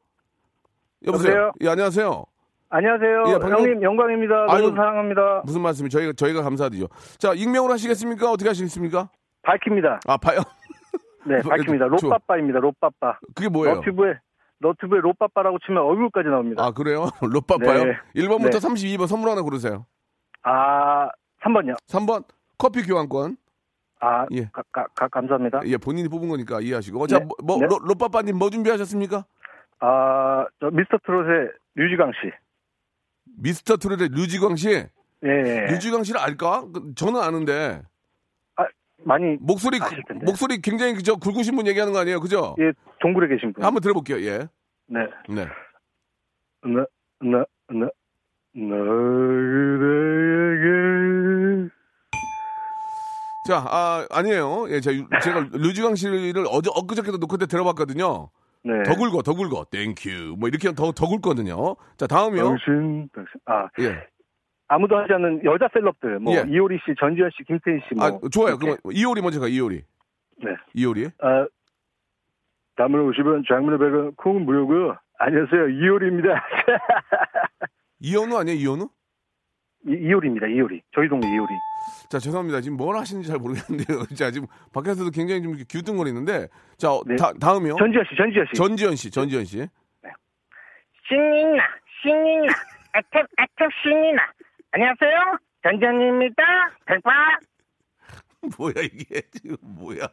여보세요? 1.07 1.33
여보세요? 1.35 1.52
예, 1.62 1.68
안녕하세요. 1.68 2.24
안녕하세요. 2.70 3.24
예, 3.28 3.33
방금- 3.38 3.52
형님 3.61 3.83
영광입니다. 3.83 4.46
아유. 4.50 4.62
너무 4.64 4.76
사랑합니다. 4.76 5.42
무슨 5.44 5.62
말씀이 5.62 5.88
저희가, 5.88 6.12
저희가 6.12 6.42
감사드리죠. 6.42 6.88
자, 7.18 7.33
익명으로 7.35 7.72
하시겠습니까? 7.72 8.31
어떻게 8.31 8.48
하시겠습니까? 8.50 9.09
밝힙니다. 9.42 10.00
아, 10.07 10.16
봐요. 10.18 10.40
네, 11.26 11.40
저- 11.42 11.48
밝힙니다. 11.78 11.87
저- 11.98 12.07
롯빠빠입니다. 12.09 12.61
롯빠빠. 12.61 13.18
그게 13.35 13.48
뭐예요? 13.48 13.76
너튜브에 13.76 14.14
너튜브에 14.61 15.00
롯빠빠라고 15.00 15.59
치면 15.64 15.83
얼굴까지 15.83 16.28
나옵니다. 16.28 16.62
아, 16.64 16.72
그래요? 16.72 17.07
롯바빠요? 17.22 17.85
네. 17.85 17.92
1번부터 18.16 18.50
네. 18.50 18.59
32번 18.59 19.07
선물 19.07 19.31
하나 19.31 19.40
고르세요. 19.42 19.87
아, 20.42 21.09
3번요. 21.42 21.76
3번, 21.87 22.24
커피 22.59 22.83
교환권. 22.83 23.37
아, 24.00 24.26
예. 24.33 24.44
가, 24.52 24.62
가, 24.70 24.87
가- 24.94 25.09
감사합니다. 25.09 25.61
예, 25.64 25.76
본인이 25.76 26.09
뽑은 26.09 26.28
거니까 26.28 26.61
이해하시고. 26.61 27.07
자, 27.07 27.18
네. 27.20 27.24
뭐, 27.24 27.37
뭐 27.42 27.57
네. 27.59 27.66
롯- 27.66 27.83
롯바빠님 27.83 28.37
뭐 28.37 28.50
준비하셨습니까? 28.50 29.24
아, 29.81 30.46
저 30.61 30.70
미스터 30.70 30.98
트롯의 31.07 31.48
류지강 31.76 32.12
씨. 32.20 32.31
미스터 33.38 33.77
트롯의 33.77 34.11
류지광 34.11 34.57
씨. 34.57 34.68
예, 34.70 34.88
예. 35.24 35.66
류지광 35.72 36.05
씨를 36.05 36.20
알까? 36.20 36.66
그, 36.72 36.92
저는 36.94 37.20
아는데. 37.20 37.83
아, 38.57 38.64
많이 39.05 39.37
목소리. 39.40 39.79
목소리 40.24 40.61
굉장히 40.61 40.94
그저 40.94 41.16
굵으신 41.16 41.57
분 41.57 41.66
얘기하는 41.66 41.92
거 41.92 41.98
아니에요? 42.01 42.20
그죠? 42.20 42.57
예, 42.61 42.72
동굴에 43.01 43.29
계신 43.29 43.53
분. 43.53 43.64
한번 43.64 43.81
들어볼게요. 43.81 44.20
예. 44.22 44.48
네. 44.87 45.01
네. 45.29 45.46
나, 46.62 46.85
나, 47.20 47.44
나, 47.68 47.88
너에게 48.55 49.88
자, 53.46 53.64
아, 53.66 54.07
아니에요. 54.11 54.66
예, 54.70 54.81
제가, 54.81 55.20
제가 55.22 55.48
류지광 55.53 55.94
씨를 55.94 56.44
어제 56.51 56.70
엊그저께도 56.74 57.18
녹화 57.18 57.37
때 57.38 57.46
들어봤거든요. 57.46 58.29
네. 58.68 58.83
더 58.83 58.94
굵어, 58.94 59.22
더 59.22 59.35
굵어. 59.35 59.64
Thank 59.71 60.07
you. 60.07 60.37
뭐 60.38 60.48
이렇게 60.48 60.72
더, 60.74 60.92
더 60.92 61.09
굵거든요. 61.09 61.76
자, 61.96 62.07
다음이요. 62.07 62.44
당신, 62.44 63.09
당신. 63.14 63.33
아, 63.46 63.68
예. 63.81 64.07
아무도 64.68 64.98
하지 64.98 65.14
않는 65.14 65.42
여자 65.44 65.68
celeb들. 65.73 66.18
뭐, 66.18 66.35
예. 66.35 66.44
이효리 66.46 66.78
씨, 66.85 66.94
전지현 67.00 67.31
씨, 67.35 67.44
김태희 67.44 67.81
씨. 67.88 67.94
뭐. 67.94 68.04
아, 68.04 68.18
좋아요. 68.31 68.59
그럼 68.59 68.76
이효리 68.92 69.22
먼저 69.22 69.40
가, 69.40 69.48
이효리. 69.48 69.83
네. 70.44 70.50
이효리. 70.74 71.07
아, 71.22 71.46
담을 72.76 73.00
50원, 73.11 73.48
장문의 73.48 73.78
100원, 73.78 74.16
콩은 74.16 74.44
무료고요. 74.44 74.98
안녕하세요. 75.18 75.68
이효리입니다. 75.68 76.28
이현우 78.00 78.37
아니에요, 78.37 78.59
이현우? 78.59 78.88
이, 79.87 79.93
이효리입니다. 79.93 80.47
이효리. 80.47 80.83
저희 80.95 81.09
동네 81.09 81.27
이효리. 81.29 81.49
자, 82.11 82.19
죄송합니다. 82.19 82.61
지금 82.61 82.77
뭘 82.77 82.97
하시는지 82.97 83.29
잘 83.29 83.38
모르겠는데요. 83.38 84.05
자, 84.17 84.31
지금 84.31 84.47
밖에서도 84.73 85.11
굉장히 85.11 85.43
좀 85.43 85.55
기우뚱거리는데. 85.69 86.49
자, 86.77 86.93
어, 86.93 87.03
네. 87.07 87.17
다, 87.17 87.33
다음이요. 87.33 87.77
전지현 87.79 88.05
씨, 88.11 88.17
전지현 88.17 88.47
씨. 88.47 88.57
전지현 88.57 88.97
씨, 88.97 89.11
전지현 89.11 89.45
씨. 89.45 89.69
신이나 91.09 91.62
신이나 92.03 92.53
아택 92.93 93.27
아택 93.38 93.69
신이나 93.83 94.23
안녕하세요 94.73 95.38
전전입니다 95.62 96.43
백바 96.85 97.11
뭐야, 98.59 98.75
이게 98.83 99.21
지금 99.33 99.57
뭐야. 99.62 100.07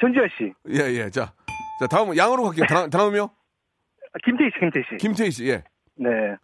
전지현 0.00 0.28
씨. 0.36 0.52
예, 0.68 0.92
예. 0.92 1.10
자, 1.10 1.32
자, 1.80 1.86
다음, 1.86 2.16
양으로 2.16 2.44
갈게요. 2.44 2.66
다, 2.68 2.86
다음이요. 2.88 3.24
아, 3.24 4.18
김태희 4.24 4.50
씨, 4.52 4.60
김태희 4.60 4.84
씨. 4.90 4.96
김태희 4.98 5.30
씨, 5.30 5.48
예. 5.48 5.64
네. 5.96 6.36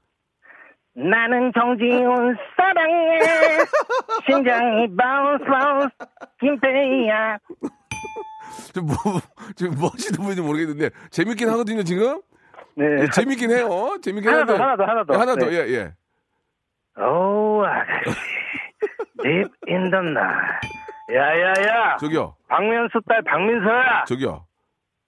나는 0.95 1.53
정지훈 1.59 2.37
사랑해 2.57 3.19
심장이 4.27 4.95
bounce 4.97 5.45
bounce 5.45 5.89
김태희야 6.41 7.39
지금 8.67 8.87
뭐, 8.87 8.97
지금 9.57 9.75
뭐 9.79 9.89
하시는 9.89 10.17
분인지 10.21 10.43
모르겠는데, 10.43 10.91
재밌긴 11.11 11.49
하거든요, 11.51 11.83
지금? 11.83 12.21
네. 12.75 12.85
예, 13.03 13.07
재밌긴 13.11 13.51
해요. 13.51 13.97
재밌긴 14.03 14.31
하나 14.31 14.45
더, 14.45 14.53
한데. 14.55 14.63
하나 14.63 14.77
더, 14.77 14.85
하나 14.85 15.05
더. 15.05 15.15
예, 15.15 15.19
하나 15.19 15.35
더, 15.37 15.47
네. 15.47 15.53
예, 15.57 15.73
예. 16.99 17.03
오, 17.03 17.65
아가씨. 17.65 18.11
Deep 19.23 19.51
in 19.69 19.91
the 19.91 20.05
night. 20.05 20.69
야야야. 21.11 21.97
저기요, 21.99 22.37
박명수 22.49 23.01
딸 23.09 23.23
박민서야. 23.23 24.05
저기요. 24.07 24.47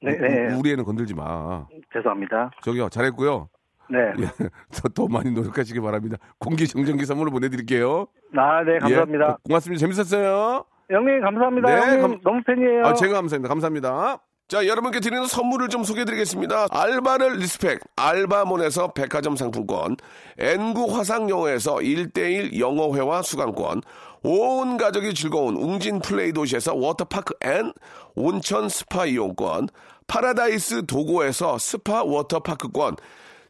네, 0.03 0.17
네. 0.17 0.55
우- 0.55 0.61
우리 0.61 0.73
애는 0.73 0.85
건들지 0.85 1.15
마. 1.15 1.67
죄송합니다. 1.93 2.51
저기요, 2.63 2.89
잘했고요. 2.89 3.49
네. 3.91 3.99
예, 4.21 4.27
더, 4.73 4.89
더 4.95 5.07
많이 5.09 5.31
노력하시기 5.31 5.79
바랍니다. 5.81 6.17
공기청정기 6.39 7.05
선물로 7.07 7.31
보내드릴게요. 7.31 8.07
아, 8.37 8.63
네, 8.65 8.79
감사합니다. 8.79 9.29
예, 9.31 9.35
고맙습니다. 9.49 9.81
재밌었어요. 9.81 10.65
형님, 10.91 11.21
감사합니다. 11.23 11.69
네, 11.69 11.81
형님, 11.81 12.01
감- 12.03 12.21
너무 12.25 12.43
팬이에요. 12.47 12.87
아, 12.87 12.95
제가 12.95 13.15
감사합니다. 13.15 13.49
감사합니다. 13.49 14.19
자, 14.47 14.67
여러분께 14.67 15.01
드리는 15.01 15.25
선물을 15.27 15.69
좀 15.69 15.85
소개해드리겠습니다. 15.85 16.67
알바를 16.71 17.37
respect, 17.39 17.81
알바몬에서 17.97 18.93
백화점 18.93 19.37
상품권, 19.37 19.97
N구 20.39 20.95
화상영어에서 20.97 21.77
1대1 21.77 22.59
영어회화 22.59 23.23
수강권, 23.23 23.81
온 24.23 24.77
가족이 24.77 25.15
즐거운 25.15 25.57
웅진 25.57 26.01
플레이 26.01 26.33
도시에서 26.33 26.75
워터파크 26.75 27.35
and 27.43 27.73
온천 28.15 28.69
스파 28.69 29.07
이용권, 29.07 29.69
파라다이스 30.07 30.85
도고에서 30.87 31.57
스파 31.59 32.03
워터파크권, 32.05 32.97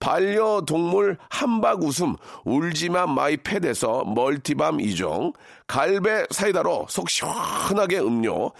반려동물 0.00 1.18
함박 1.28 1.84
웃음 1.84 2.16
울지마 2.44 3.06
마이펫에서 3.06 4.04
멀티밤 4.04 4.78
2종, 4.78 5.34
갈배 5.66 6.24
사이다로 6.30 6.86
속 6.88 7.08
시원하게 7.08 8.00
음료, 8.00 8.50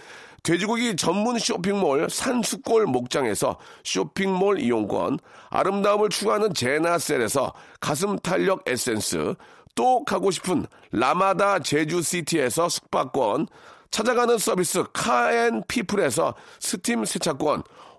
돼지고기 0.43 0.95
전문 0.95 1.37
쇼핑몰 1.37 2.09
산수골 2.09 2.85
목장에서 2.85 3.57
쇼핑몰 3.83 4.59
이용권, 4.59 5.19
아름다움을 5.49 6.09
추구하는 6.09 6.53
제나셀에서 6.53 7.53
가슴 7.79 8.17
탄력 8.19 8.63
에센스, 8.67 9.35
또 9.75 10.03
가고 10.05 10.31
싶은 10.31 10.65
라마다 10.91 11.59
제주시티에서 11.59 12.69
숙박권, 12.69 13.47
찾아가는 13.89 14.37
서비스 14.37 14.83
카앤피플에서 14.93 16.33
스팀 16.59 17.05
세차권, 17.05 17.63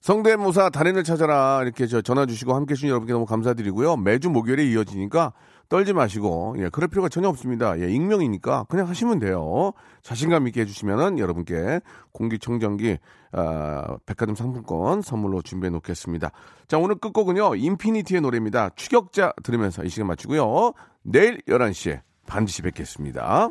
성대모사 0.00 0.70
달인을 0.70 1.04
찾아라 1.04 1.60
이렇게 1.62 1.86
저 1.86 2.00
전화 2.00 2.24
주시고 2.24 2.54
함께 2.54 2.72
해주신 2.72 2.88
여러분께 2.88 3.12
너무 3.12 3.26
감사드리고요. 3.26 3.96
매주 3.96 4.30
목요일에 4.30 4.64
이어지니까 4.64 5.34
떨지 5.68 5.92
마시고 5.92 6.56
예, 6.58 6.70
그럴 6.70 6.88
필요가 6.88 7.08
전혀 7.10 7.28
없습니다. 7.28 7.78
예, 7.80 7.90
익명이니까 7.90 8.64
그냥 8.68 8.88
하시면 8.88 9.18
돼요. 9.18 9.72
자신감 10.02 10.48
있게 10.48 10.62
해주시면은 10.62 11.18
여러분께 11.18 11.80
공기청정기 12.12 12.98
아, 13.32 13.98
백화점 14.06 14.34
상품권 14.34 15.02
선물로 15.02 15.42
준비해 15.42 15.70
놓겠습니다. 15.70 16.30
자 16.66 16.78
오늘 16.78 16.94
끝곡은요 16.94 17.56
인피니티의 17.56 18.22
노래입니다. 18.22 18.70
추격자 18.76 19.34
들으면서 19.42 19.84
이 19.84 19.90
시간 19.90 20.06
마치고요. 20.08 20.72
내일 21.02 21.42
11시에 21.42 22.00
반드시 22.26 22.62
뵙겠습니다. 22.62 23.50